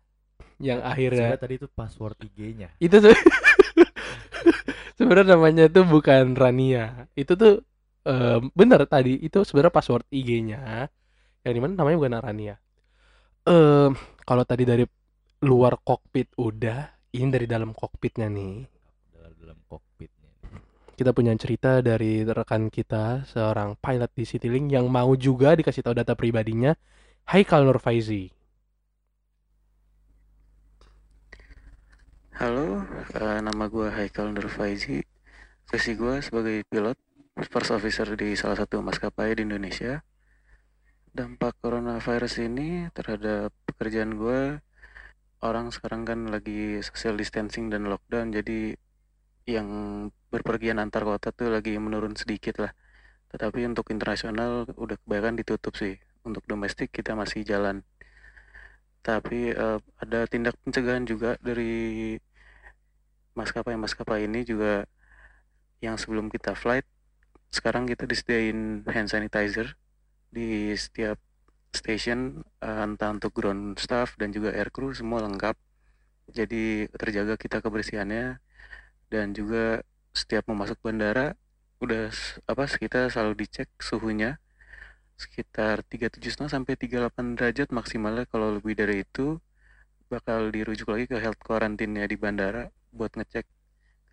[0.60, 3.12] yang akhirnya tadi itu password IG-nya itu tuh.
[5.00, 7.08] Sebenarnya namanya itu bukan Rania.
[7.16, 7.64] Itu tuh
[8.06, 10.88] um, bener tadi itu sebenarnya password IG-nya
[11.44, 12.56] yang di mana namanya bukan Rania
[13.48, 14.84] um, kalau tadi dari
[15.40, 18.68] luar kokpit udah, ini dari dalam kokpitnya nih.
[19.16, 20.30] Dalam dalam kokpitnya.
[20.92, 25.96] Kita punya cerita dari rekan kita, seorang pilot di Citylink yang mau juga dikasih tahu
[25.96, 26.76] data pribadinya.
[27.24, 28.28] Haikal Nurfaizi.
[32.36, 32.84] Halo,
[33.16, 35.00] uh, nama gue Haikal Nurfaizi.
[35.72, 37.00] Sesi gue sebagai pilot,
[37.38, 40.02] first officer di salah satu maskapai di Indonesia.
[41.10, 44.62] Dampak coronavirus ini terhadap pekerjaan gue
[45.40, 48.76] orang sekarang kan lagi social distancing dan lockdown jadi
[49.48, 49.68] yang
[50.30, 52.72] berpergian antar kota tuh lagi menurun sedikit lah.
[53.34, 55.98] Tetapi untuk internasional udah kebanyakan ditutup sih.
[56.22, 57.82] Untuk domestik kita masih jalan.
[59.00, 62.14] Tapi uh, ada tindak pencegahan juga dari
[63.32, 64.84] maskapai-maskapai ini juga
[65.80, 66.84] yang sebelum kita flight
[67.50, 69.74] sekarang kita disediain hand sanitizer
[70.30, 71.18] di setiap
[71.74, 75.58] station uh, entah untuk ground staff dan juga air crew semua lengkap.
[76.30, 78.38] Jadi terjaga kita kebersihannya
[79.10, 79.82] dan juga
[80.14, 81.34] setiap mau masuk bandara
[81.82, 82.10] udah
[82.46, 84.38] apa kita selalu dicek suhunya.
[85.18, 89.42] Sekitar 37 sampai 38 derajat maksimalnya kalau lebih dari itu.
[90.10, 93.46] Bakal dirujuk lagi ke health quarantine di bandara buat ngecek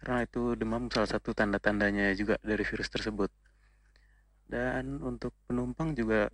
[0.01, 3.29] karena itu demam salah satu tanda-tandanya juga dari virus tersebut.
[4.47, 6.31] Dan untuk penumpang juga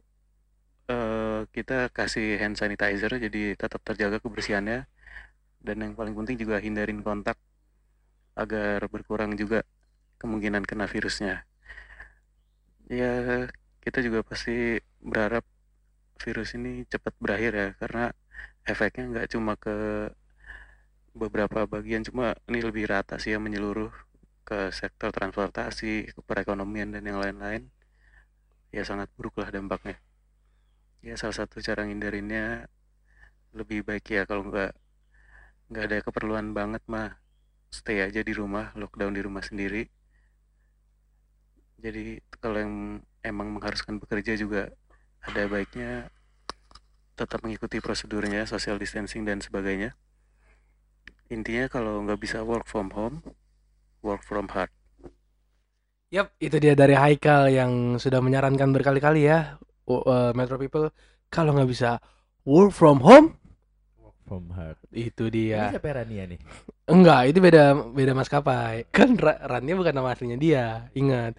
[0.91, 4.85] uh, kita kasih hand sanitizer jadi tetap terjaga kebersihannya.
[5.63, 7.39] Dan yang paling penting juga hindarin kontak
[8.35, 9.63] agar berkurang juga
[10.19, 11.47] kemungkinan kena virusnya.
[12.91, 13.47] Ya
[13.83, 15.43] kita juga pasti berharap
[16.23, 18.03] virus ini cepat berakhir ya karena
[18.63, 19.75] efeknya nggak cuma ke
[21.13, 23.93] beberapa bagian cuma ini lebih rata sih yang menyeluruh
[24.43, 27.69] ke sektor transportasi ke perekonomian dan yang lain-lain.
[28.73, 30.01] Ya sangat buruk lah dampaknya.
[31.05, 32.65] Ya salah satu cara ngindarinnya
[33.53, 34.73] lebih baik ya kalau nggak
[35.69, 37.21] nggak ada keperluan banget mah
[37.69, 39.85] stay aja di rumah lockdown di rumah sendiri.
[41.77, 42.75] Jadi kalau yang
[43.21, 44.73] emang mengharuskan bekerja juga
[45.21, 46.09] ada baiknya
[47.13, 49.93] tetap mengikuti prosedurnya social distancing dan sebagainya
[51.31, 53.23] intinya kalau nggak bisa work from home
[54.03, 54.71] work from heart
[56.13, 59.57] Yap, itu dia dari Haikal yang sudah menyarankan berkali-kali ya
[59.89, 60.93] uh, Metro People
[61.33, 61.97] kalau nggak bisa
[62.45, 63.33] work from home
[63.97, 65.73] work from heart itu dia.
[65.73, 66.39] Ini siapa Rania nih?
[66.85, 71.33] Enggak itu beda beda maskapai kan Rania bukan nama aslinya dia ingat.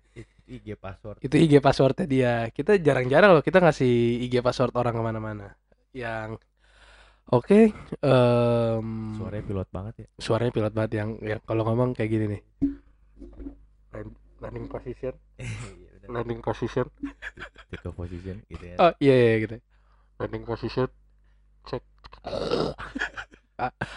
[0.45, 1.24] IG password.
[1.24, 2.35] Itu IG passwordnya dia.
[2.53, 5.47] Kita jarang-jarang loh kita ngasih IG password orang ke mana-mana.
[5.97, 6.43] Yang
[7.33, 7.64] oke okay,
[8.05, 10.07] um, suaranya pilot banget ya.
[10.20, 12.43] suaranya pilot banget yang yang kalau ngomong kayak gini nih.
[14.43, 15.14] Landing position.
[16.05, 16.85] Iya, landing position.
[17.72, 18.77] Take position gitu ya.
[18.77, 19.57] Oh iya iya gitu.
[20.20, 20.89] Landing position.
[21.64, 21.81] Cek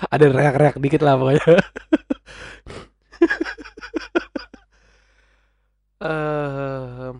[0.08, 1.44] ada reak-reak dikit lah pokoknya.
[5.98, 7.18] Uh,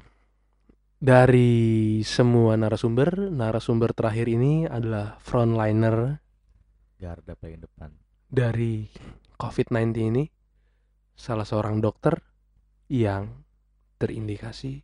[0.98, 6.18] dari semua narasumber narasumber terakhir ini adalah frontliner
[6.98, 7.94] garda paling depan
[8.26, 8.90] dari
[9.38, 10.24] COVID-19 ini
[11.14, 12.18] salah seorang dokter
[12.90, 13.46] yang
[14.02, 14.82] terindikasi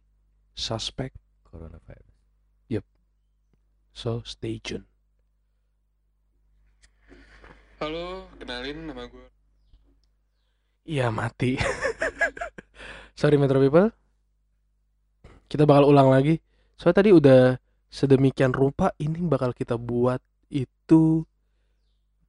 [0.54, 1.14] suspek
[1.50, 2.18] coronavirus.
[2.70, 2.86] Yep.
[3.94, 4.86] So stay tune.
[7.82, 9.28] Halo, kenalin nama gue.
[10.86, 11.58] Iya mati.
[13.20, 14.03] Sorry Metro People.
[15.54, 16.34] Kita bakal ulang lagi.
[16.74, 17.54] Soalnya tadi udah
[17.86, 20.18] sedemikian rupa ini bakal kita buat
[20.50, 21.22] itu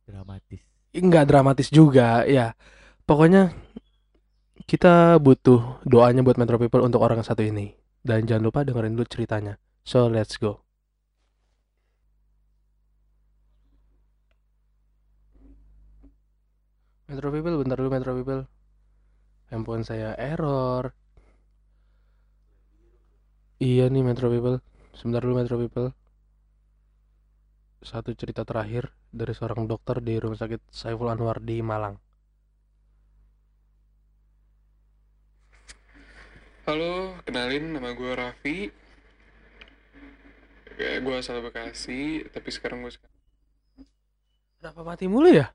[0.04, 0.60] dramatis.
[0.92, 2.52] Enggak dramatis juga ya.
[3.08, 3.48] Pokoknya
[4.68, 7.72] kita butuh doanya buat Metro People untuk orang satu ini.
[8.04, 9.56] Dan jangan lupa dengerin dulu ceritanya.
[9.88, 10.60] So, let's go.
[17.08, 18.44] Metro People, bentar dulu Metro People.
[19.48, 20.92] Handphone saya error.
[23.62, 24.58] Iya nih Metro People.
[24.94, 25.94] Sebentar dulu Metro People.
[27.84, 32.00] Satu cerita terakhir dari seorang dokter di Rumah Sakit Saiful Anwar di Malang.
[36.64, 38.58] Halo, kenalin nama gue Raffi.
[40.80, 43.20] Ya, gue asal Bekasi, tapi sekarang gue sekarang.
[44.58, 45.52] Kenapa mati mulu ya?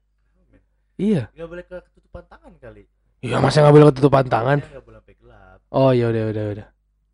[1.01, 1.33] Iya.
[1.33, 2.85] Gak boleh ketutupan tangan kali.
[3.25, 4.61] Iya, masa gak boleh ketutupan tangan?
[4.61, 5.59] Gak boleh sampai gelap.
[5.73, 6.67] Oh, ya udah udah udah.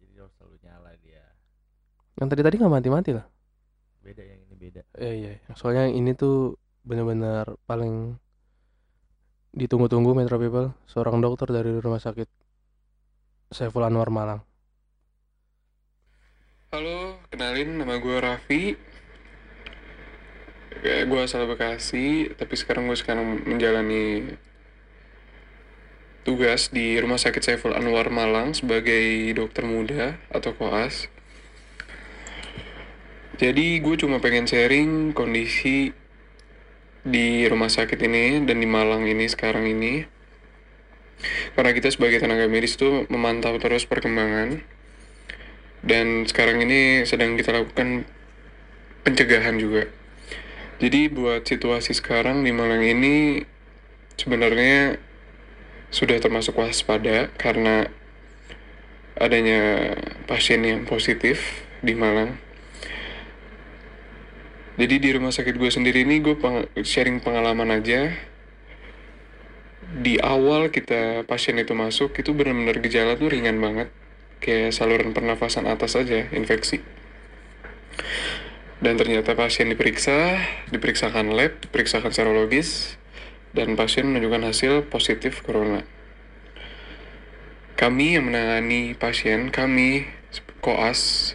[0.03, 1.23] Jadi harus selalu nyala dia.
[2.15, 3.25] Yang tadi tadi nggak mati-mati lah.
[3.99, 4.81] Beda yang ini beda.
[4.95, 5.31] Iya iya.
[5.57, 6.55] Soalnya yang ini tuh
[6.85, 8.15] benar-benar paling
[9.55, 12.27] ditunggu-tunggu Metro People, seorang dokter dari rumah sakit
[13.55, 14.43] Saiful Anwar Malang.
[16.75, 18.63] Halo, kenalin nama gue Raffi.
[20.83, 24.35] Ya, gue asal Bekasi, tapi sekarang gue sekarang menjalani
[26.27, 31.07] tugas di Rumah Sakit Saiful Anwar Malang sebagai dokter muda atau koas.
[33.35, 35.91] Jadi gue cuma pengen sharing kondisi
[37.03, 40.07] di rumah sakit ini dan di Malang ini sekarang ini
[41.51, 44.63] karena kita sebagai tenaga medis itu memantau terus perkembangan
[45.83, 48.07] dan sekarang ini sedang kita lakukan
[49.03, 49.91] pencegahan juga.
[50.79, 53.43] Jadi buat situasi sekarang di Malang ini
[54.15, 54.95] sebenarnya
[55.91, 57.91] sudah termasuk waspada karena
[59.19, 59.91] adanya
[60.23, 62.44] pasien yang positif di Malang.
[64.75, 68.11] Jadi di rumah sakit gue sendiri ini gue peng sharing pengalaman aja.
[69.95, 73.87] Di awal kita pasien itu masuk itu benar-benar gejala tuh ringan banget.
[74.43, 76.83] Kayak saluran pernafasan atas saja infeksi.
[78.83, 80.43] Dan ternyata pasien diperiksa
[80.75, 82.99] diperiksakan lab diperiksakan serologis
[83.55, 85.87] dan pasien menunjukkan hasil positif corona.
[87.79, 90.03] Kami yang menangani pasien kami
[90.59, 91.33] koas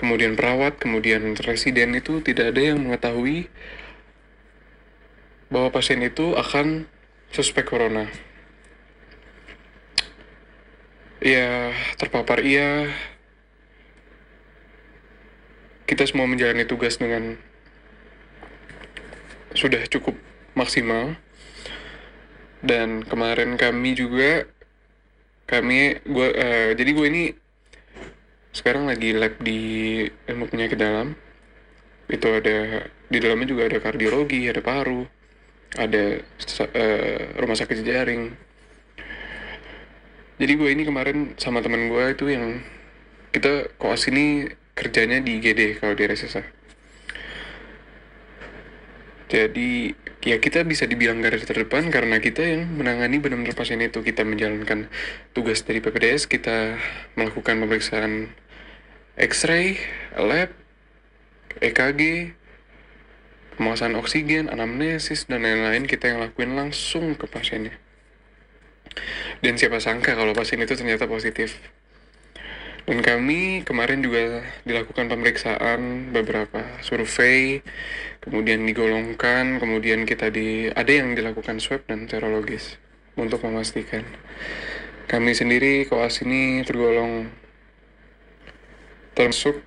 [0.00, 3.52] kemudian perawat kemudian residen itu tidak ada yang mengetahui
[5.52, 6.88] bahwa pasien itu akan
[7.28, 8.08] suspek corona.
[11.20, 12.88] Ya, terpapar iya.
[15.84, 17.34] kita semua menjalani tugas dengan
[19.52, 20.14] sudah cukup
[20.54, 21.18] maksimal
[22.62, 24.46] dan kemarin kami juga
[25.50, 27.24] kami gue uh, jadi gue ini
[28.50, 31.14] sekarang lagi lab di ilmu penyakit dalam.
[32.10, 35.02] Itu ada di dalamnya juga ada kardiologi ada paru
[35.74, 38.30] ada uh, rumah sakit jaring
[40.38, 42.62] jadi gue ini kemarin sama teman gue itu yang
[43.34, 44.46] kita koas ini
[44.78, 46.42] kerjanya di IGD kalau di RSSA
[49.30, 49.94] jadi
[50.26, 54.02] ya kita bisa dibilang garis terdepan karena kita yang menangani benar-benar pasien itu.
[54.02, 54.90] Kita menjalankan
[55.30, 56.74] tugas dari PPDS, kita
[57.14, 58.34] melakukan pemeriksaan
[59.14, 59.78] X-ray,
[60.18, 60.50] lab,
[61.62, 62.34] EKG,
[63.54, 67.78] pemasangan oksigen, anamnesis, dan lain-lain kita yang lakuin langsung ke pasiennya.
[69.46, 71.54] Dan siapa sangka kalau pasien itu ternyata positif.
[72.90, 77.62] Dan kami kemarin juga dilakukan pemeriksaan beberapa survei,
[78.20, 82.76] kemudian digolongkan, kemudian kita di ada yang dilakukan swab dan serologis
[83.16, 84.04] untuk memastikan.
[85.10, 87.32] Kami sendiri koas ini tergolong
[89.18, 89.60] termasuk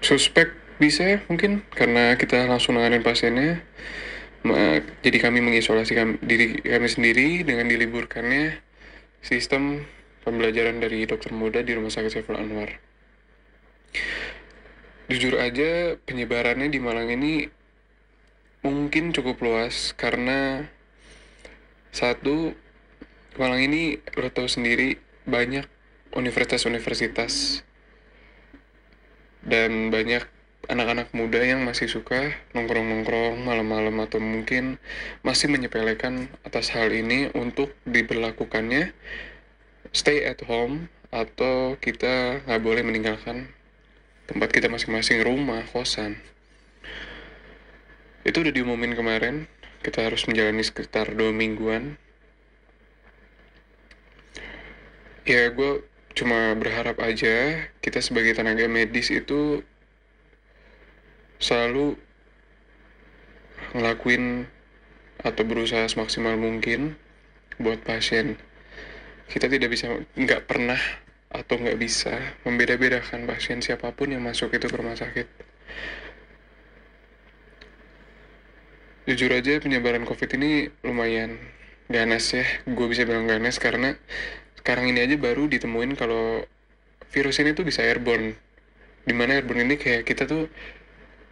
[0.00, 3.60] suspek bisa mungkin karena kita langsung nanganin pasiennya
[5.04, 8.56] jadi kami mengisolasi kami, diri kami sendiri dengan diliburkannya
[9.20, 9.84] sistem
[10.24, 12.80] pembelajaran dari dokter muda di Rumah Sakit Saiful Anwar.
[15.10, 17.50] Jujur aja penyebarannya di Malang ini
[18.62, 20.70] mungkin cukup luas karena
[21.90, 22.54] satu
[23.34, 25.66] Malang ini lo tahu sendiri banyak
[26.14, 27.66] universitas-universitas.
[29.42, 30.22] Dan banyak
[30.70, 34.78] anak-anak muda yang masih suka nongkrong-nongkrong malam-malam atau mungkin
[35.26, 38.94] masih menyepelekan atas hal ini untuk diberlakukannya.
[39.90, 43.50] Stay at home atau kita nggak boleh meninggalkan
[44.30, 46.14] tempat kita masing-masing rumah kosan.
[48.22, 49.50] Itu udah diumumin kemarin.
[49.82, 51.98] Kita harus menjalani sekitar dua mingguan.
[55.26, 55.82] Ya gue
[56.14, 59.66] cuma berharap aja kita sebagai tenaga medis itu
[61.42, 61.98] selalu
[63.74, 64.46] ngelakuin
[65.22, 66.94] atau berusaha semaksimal mungkin
[67.58, 68.38] buat pasien.
[69.30, 70.78] Kita tidak bisa nggak pernah
[71.30, 75.26] atau nggak bisa membeda-bedakan pasien siapa pun yang masuk itu ke rumah sakit.
[79.06, 81.38] Jujur aja penyebaran COVID ini lumayan
[81.86, 83.94] ganas ya, gue bisa bilang ganas karena
[84.58, 86.42] sekarang ini aja baru ditemuin kalau
[87.14, 88.34] virus ini tuh bisa airborne.
[89.06, 90.50] Di mana airborne ini kayak kita tuh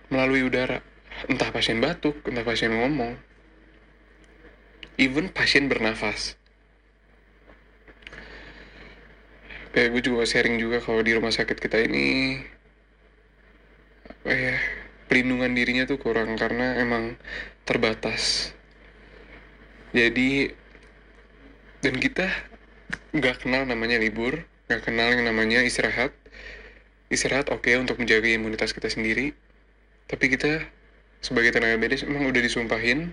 [0.08, 0.80] melalui udara,
[1.28, 3.14] entah pasien batuk, entah pasien ngomong,
[4.96, 6.37] even pasien bernafas
[9.74, 12.40] kayak gue juga sharing juga kalau di rumah sakit kita ini
[14.08, 14.56] apa ya
[15.08, 17.16] perlindungan dirinya tuh kurang karena emang
[17.64, 18.52] terbatas.
[19.96, 20.52] Jadi
[21.80, 22.28] dan kita
[23.16, 26.12] nggak kenal namanya libur nggak kenal yang namanya istirahat.
[27.08, 29.32] Istirahat oke okay, untuk menjaga imunitas kita sendiri
[30.08, 30.64] tapi kita
[31.20, 33.12] sebagai tenaga medis emang udah disumpahin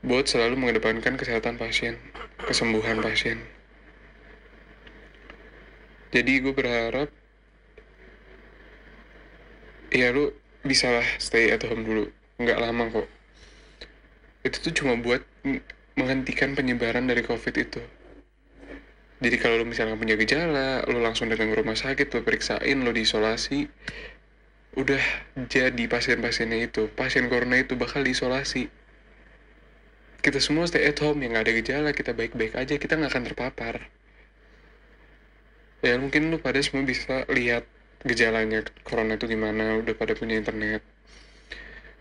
[0.00, 2.00] buat selalu mengedepankan kesehatan pasien
[2.48, 3.44] kesembuhan pasien
[6.10, 7.08] jadi gue berharap
[9.94, 10.34] ya lu
[10.66, 12.04] bisa lah stay at home dulu.
[12.42, 13.08] Nggak lama kok.
[14.42, 15.22] Itu tuh cuma buat
[15.94, 17.82] menghentikan penyebaran dari covid itu.
[19.20, 22.90] Jadi kalau lu misalnya punya gejala lu langsung datang ke rumah sakit lu periksain lu
[22.90, 23.68] diisolasi
[24.80, 25.02] udah
[25.46, 26.90] jadi pasien-pasiennya itu.
[26.90, 28.66] Pasien corona itu bakal diisolasi.
[30.20, 33.24] Kita semua stay at home yang gak ada gejala kita baik-baik aja kita nggak akan
[33.24, 33.88] terpapar
[35.80, 37.64] ya mungkin lu pada semua bisa lihat
[38.04, 40.82] gejalanya corona itu gimana udah pada punya internet.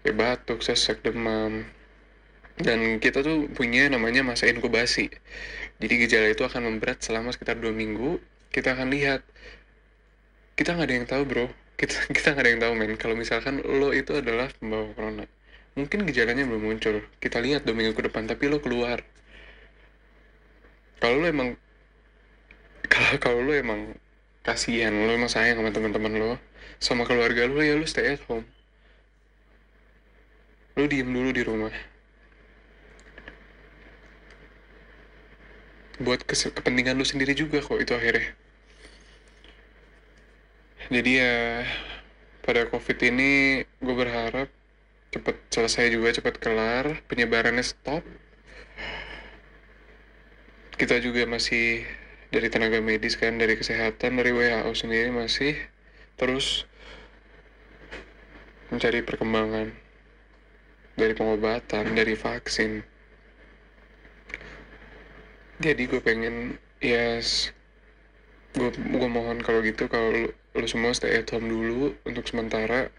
[0.03, 1.67] Ya batuk sesek demam.
[2.59, 5.07] Dan kita tuh punya namanya masa inkubasi.
[5.79, 8.19] Jadi gejala itu akan memberat selama sekitar dua minggu.
[8.51, 9.23] Kita akan lihat.
[10.59, 11.45] Kita nggak ada yang tahu bro.
[11.79, 12.93] Kita kita nggak ada yang tahu men.
[12.99, 15.25] Kalau misalkan lo itu adalah pembawa corona
[15.79, 16.99] mungkin gejalanya belum muncul.
[17.23, 18.99] Kita lihat dua minggu ke depan tapi lo keluar.
[20.99, 21.55] Kalau lo emang
[22.87, 23.97] kalau kalau lu emang
[24.45, 26.31] kasihan lu emang sayang sama teman-teman lu
[26.79, 28.47] sama keluarga lu ya lu stay at home.
[30.79, 31.75] Lu diem dulu di rumah.
[35.99, 38.31] Buat kepentingan lu sendiri juga kok itu akhirnya.
[40.89, 41.67] Jadi ya
[42.41, 44.49] pada covid ini gue berharap
[45.11, 48.01] cepet selesai juga cepet kelar penyebarannya stop.
[50.79, 51.83] Kita juga masih
[52.29, 55.57] dari tenaga medis kan dari kesehatan dari WHO sendiri masih
[56.13, 56.69] terus
[58.69, 59.73] mencari perkembangan
[60.93, 62.85] dari pengobatan dari vaksin.
[65.59, 67.49] Jadi gue pengen yes
[68.53, 72.93] gue gue mohon kalau gitu kalau lu semua stay at home dulu untuk sementara.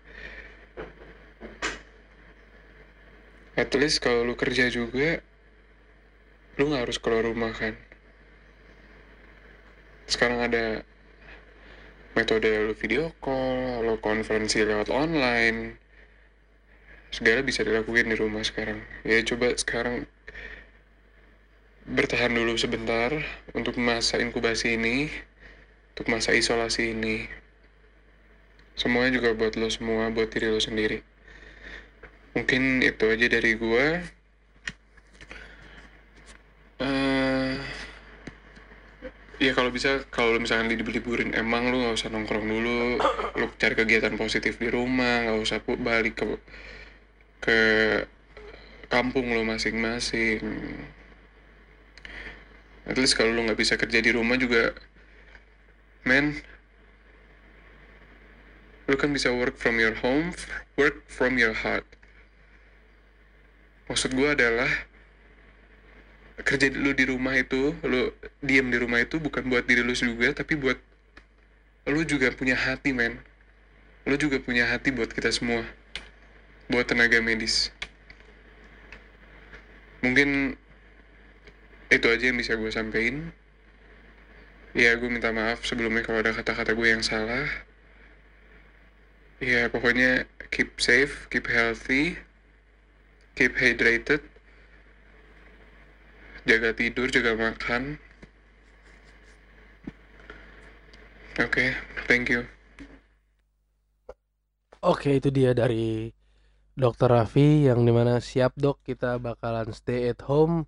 [3.55, 5.23] At least kalau lu kerja juga
[6.59, 7.79] lu nggak harus keluar rumah kan
[10.11, 10.83] sekarang ada
[12.19, 15.79] metode lu video call lu konferensi lewat online.
[17.15, 18.83] Segala bisa dilakukan di rumah sekarang.
[19.07, 20.11] Ya coba sekarang
[21.87, 23.11] bertahan dulu sebentar
[23.55, 25.11] untuk masa inkubasi ini
[25.95, 27.27] untuk masa isolasi ini.
[28.79, 31.03] Semuanya juga buat lo semua buat diri lo sendiri.
[32.33, 33.87] Mungkin itu aja dari gue
[36.81, 37.55] uh,
[39.41, 43.01] ya kalau bisa kalau misalkan libur-liburin emang lu nggak usah nongkrong dulu.
[43.41, 46.27] Lu cari kegiatan positif di rumah nggak usah balik ke
[47.41, 47.59] ke
[48.93, 50.45] kampung lo masing-masing.
[52.85, 54.77] At least kalau lo nggak bisa kerja di rumah juga
[56.05, 56.37] men
[58.85, 60.37] lo kan bisa work from your home
[60.77, 61.89] work from your heart.
[63.89, 64.90] Maksud gue adalah
[66.43, 70.33] kerja lu di rumah itu lu diem di rumah itu bukan buat diri lu juga
[70.33, 70.79] tapi buat
[71.89, 73.19] lu juga punya hati men.
[74.09, 75.65] Lu juga punya hati buat kita semua.
[76.71, 77.75] Buat tenaga medis.
[80.01, 80.57] Mungkin
[81.91, 83.35] itu aja yang bisa gue sampein.
[84.73, 87.49] Ya gue minta maaf sebelumnya kalau ada kata-kata gue yang salah.
[89.43, 92.19] Ya pokoknya keep safe keep healthy
[93.39, 94.21] keep hydrated
[96.49, 98.01] jaga tidur jaga makan.
[101.41, 101.69] Oke okay,
[102.09, 102.45] thank you.
[104.81, 106.13] Oke okay, itu dia dari
[106.73, 110.65] dokter Raffi yang di mana siap dok kita bakalan stay at home.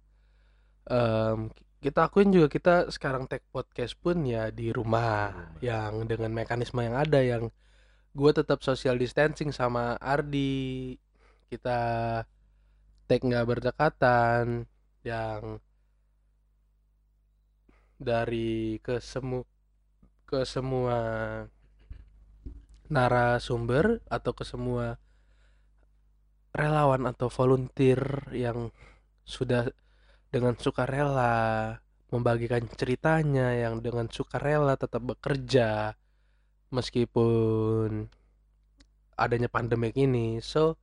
[0.88, 1.48] Um,
[1.82, 5.58] kita akuin juga kita sekarang take podcast pun ya di rumah, rumah.
[5.58, 7.50] yang dengan mekanisme yang ada yang
[8.12, 10.94] gue tetap social distancing sama Ardi.
[11.48, 11.80] Kita
[13.08, 14.70] take nggak berdekatan
[15.02, 15.58] yang
[18.02, 19.46] dari ke semu
[20.26, 20.98] ke semua
[22.90, 24.98] narasumber atau ke semua
[26.52, 28.68] relawan atau volunteer yang
[29.24, 29.70] sudah
[30.28, 31.78] dengan sukarela
[32.12, 35.96] membagikan ceritanya yang dengan sukarela tetap bekerja
[36.68, 38.08] meskipun
[39.16, 40.40] adanya pandemik ini.
[40.44, 40.76] So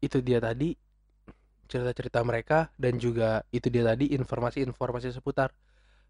[0.00, 0.72] itu dia tadi
[1.70, 5.54] cerita-cerita mereka dan juga itu dia tadi informasi-informasi seputar.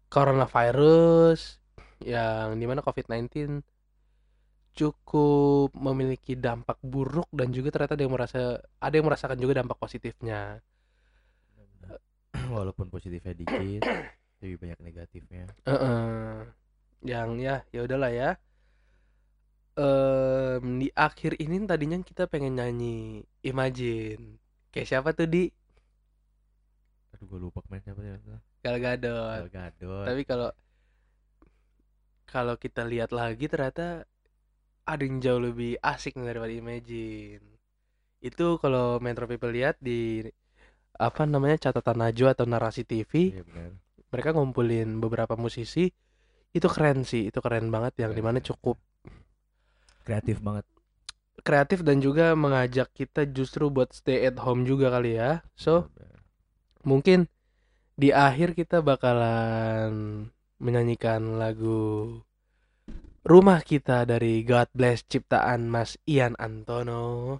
[0.09, 1.61] Coronavirus
[2.01, 3.61] yang di mana COVID-19
[4.71, 8.41] cukup memiliki dampak buruk dan juga ternyata ada yang merasa
[8.81, 10.59] ada yang merasakan juga dampak positifnya.
[12.51, 13.85] Walaupun positifnya dikit
[14.41, 15.45] lebih banyak negatifnya.
[15.63, 16.29] Uh -uh.
[17.05, 18.29] yang ya ya udahlah ya.
[19.71, 24.41] Um, di akhir ini tadinya kita pengen nyanyi Imagine
[24.71, 25.51] Kayak siapa tuh di?
[27.15, 28.15] Aduh gue lupa main siapa ya.
[28.63, 29.45] Gal Gadot.
[29.45, 30.05] Gal Gadot.
[30.07, 30.49] Tapi kalau
[32.31, 34.07] kalau kita lihat lagi ternyata
[34.87, 37.43] ada yang jauh lebih asik daripada Imagine.
[38.23, 40.23] Itu kalau Metro People lihat di
[40.95, 43.35] apa namanya catatan Najwa atau narasi TV.
[43.35, 43.75] Iya benar.
[44.11, 45.91] Mereka ngumpulin beberapa musisi
[46.51, 48.19] itu keren sih, itu keren banget yang keren.
[48.19, 48.75] di mana cukup
[50.03, 50.67] kreatif banget
[51.41, 55.41] kreatif dan juga mengajak kita justru buat stay at home juga kali ya.
[55.57, 55.89] So
[56.85, 57.29] mungkin
[57.99, 60.25] di akhir kita bakalan
[60.61, 62.21] menyanyikan lagu
[63.21, 67.37] Rumah Kita dari God Bless ciptaan Mas Ian Antono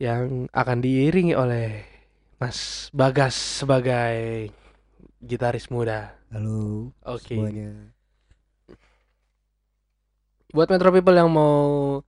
[0.00, 1.84] yang akan diiringi oleh
[2.40, 4.48] Mas Bagas sebagai
[5.20, 6.16] gitaris muda.
[6.32, 6.92] Halo.
[7.04, 7.32] Oke.
[7.32, 7.36] Okay.
[7.36, 7.70] Semuanya.
[10.52, 12.00] Buat Metro People yang mau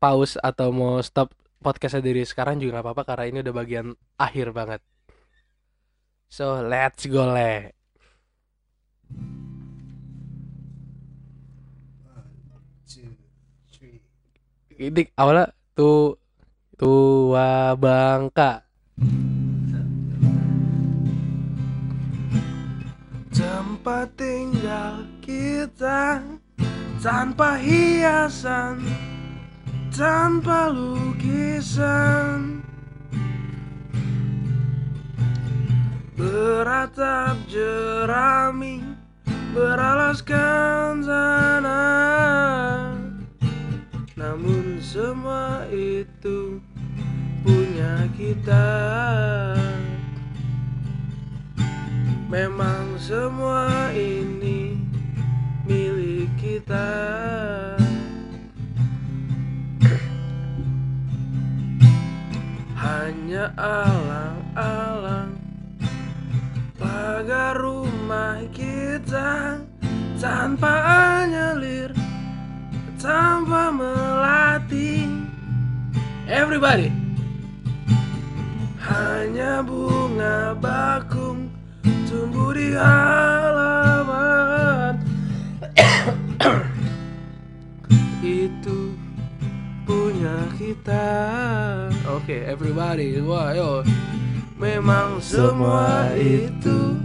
[0.00, 3.86] pause atau mau stop podcastnya dari sekarang juga nggak apa-apa karena ini udah bagian
[4.16, 4.80] akhir banget.
[6.32, 7.76] So let's go le.
[14.80, 16.16] Ini awalnya tuh
[16.80, 18.64] tua bangka.
[23.28, 26.24] Tempat tinggal kita
[27.04, 28.80] tanpa hiasan
[29.90, 32.62] tanpa lukisan.
[36.16, 38.84] Beratap jerami
[39.50, 41.70] Beralaskan tanah
[44.90, 46.62] semua itu
[47.42, 48.70] punya kita.
[52.30, 54.78] Memang semua ini
[55.66, 56.90] milik kita
[62.80, 65.36] Hanya alang-alang.
[66.80, 69.60] Pagar rumah kita
[70.16, 70.72] Tanpa
[71.20, 71.92] anyelir
[72.96, 75.12] Tanpa melatih
[76.24, 76.88] Everybody.
[78.80, 81.52] Hanya bunga bakung
[82.08, 83.79] Tumbuh di halaman
[90.30, 91.06] punya kita.
[92.14, 93.18] Oke okay, everybody.
[93.18, 93.82] Wah yo.
[94.60, 97.00] Memang semua itu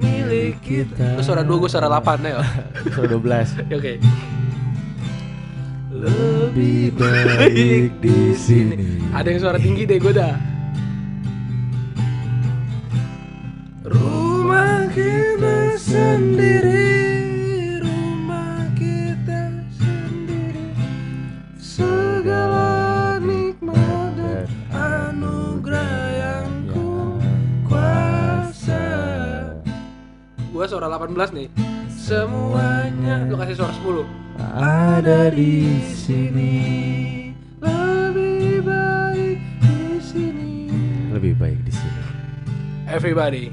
[0.00, 1.20] milik kita.
[1.20, 2.40] Lu suara 2 gue suara 8 ya?
[2.96, 3.44] Suara 12 Oke.
[3.76, 3.96] Okay.
[5.92, 9.12] Lebih baik di sini.
[9.12, 10.34] Ada yang suara tinggi deh gue dah.
[13.84, 16.89] Rumah kita sendiri
[30.70, 31.48] suara 18 nih.
[31.90, 33.26] Semuanya.
[33.26, 34.06] Lu kasih suara 10
[34.54, 36.54] Ada di sini.
[37.58, 40.70] Lebih baik di sini.
[41.10, 42.02] Lebih baik di sini.
[42.86, 43.50] Everybody.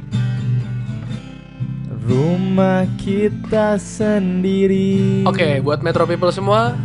[2.06, 5.26] Rumah kita sendiri.
[5.26, 6.78] Oke, okay, buat Metro People semua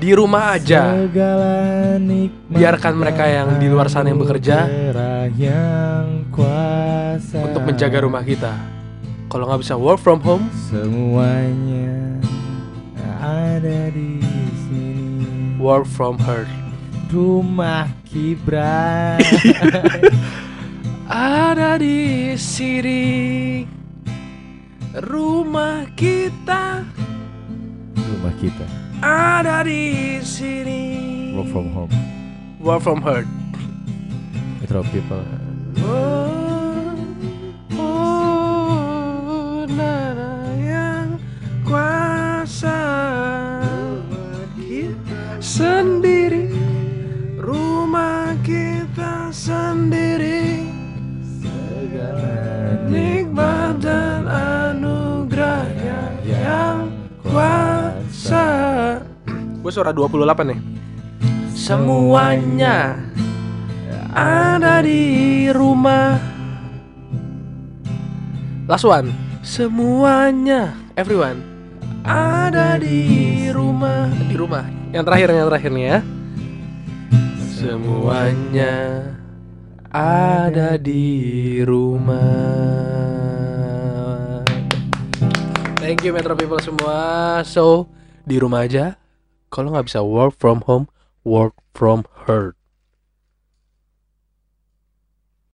[0.00, 0.96] Di rumah aja.
[2.48, 4.64] Biarkan mereka yang di luar sana yang bekerja.
[5.36, 8.54] yang kuasa Untuk menjaga rumah kita.
[9.26, 11.98] Kalau nggak bisa work from home Semuanya
[13.18, 14.22] ada di
[14.70, 15.58] sini.
[15.58, 16.46] Work from her.
[17.10, 19.18] Rumah Kibra.
[21.08, 23.02] Ada di sini.
[24.94, 26.86] Rumah kita.
[27.96, 28.66] Rumah kita.
[29.02, 30.82] Ada di sini.
[31.34, 31.92] Work from home.
[32.62, 33.26] Work from her.
[34.62, 35.37] Metro people
[35.84, 36.94] oh,
[37.78, 41.08] oh nana yang
[41.62, 42.80] kuasa
[45.38, 46.52] sendiri.
[47.38, 50.68] Rumah kita sendiri.
[52.88, 56.92] Nikmat dan anugerahnya yang
[57.24, 58.46] kuasa.
[59.60, 60.60] Gue suara 28 nih.
[61.52, 63.07] Semuanya
[64.18, 66.18] ada di rumah
[68.66, 69.14] Last one
[69.46, 71.40] Semuanya Everyone
[72.02, 75.98] Ada di rumah Di rumah Yang terakhir yang terakhir nih ya
[77.58, 78.74] Semuanya
[79.88, 82.20] ada di rumah.
[85.80, 87.40] Thank you Metro People semua.
[87.48, 87.88] So
[88.28, 89.00] di rumah aja.
[89.48, 90.92] Kalau nggak bisa work from home,
[91.24, 92.57] work from hurt.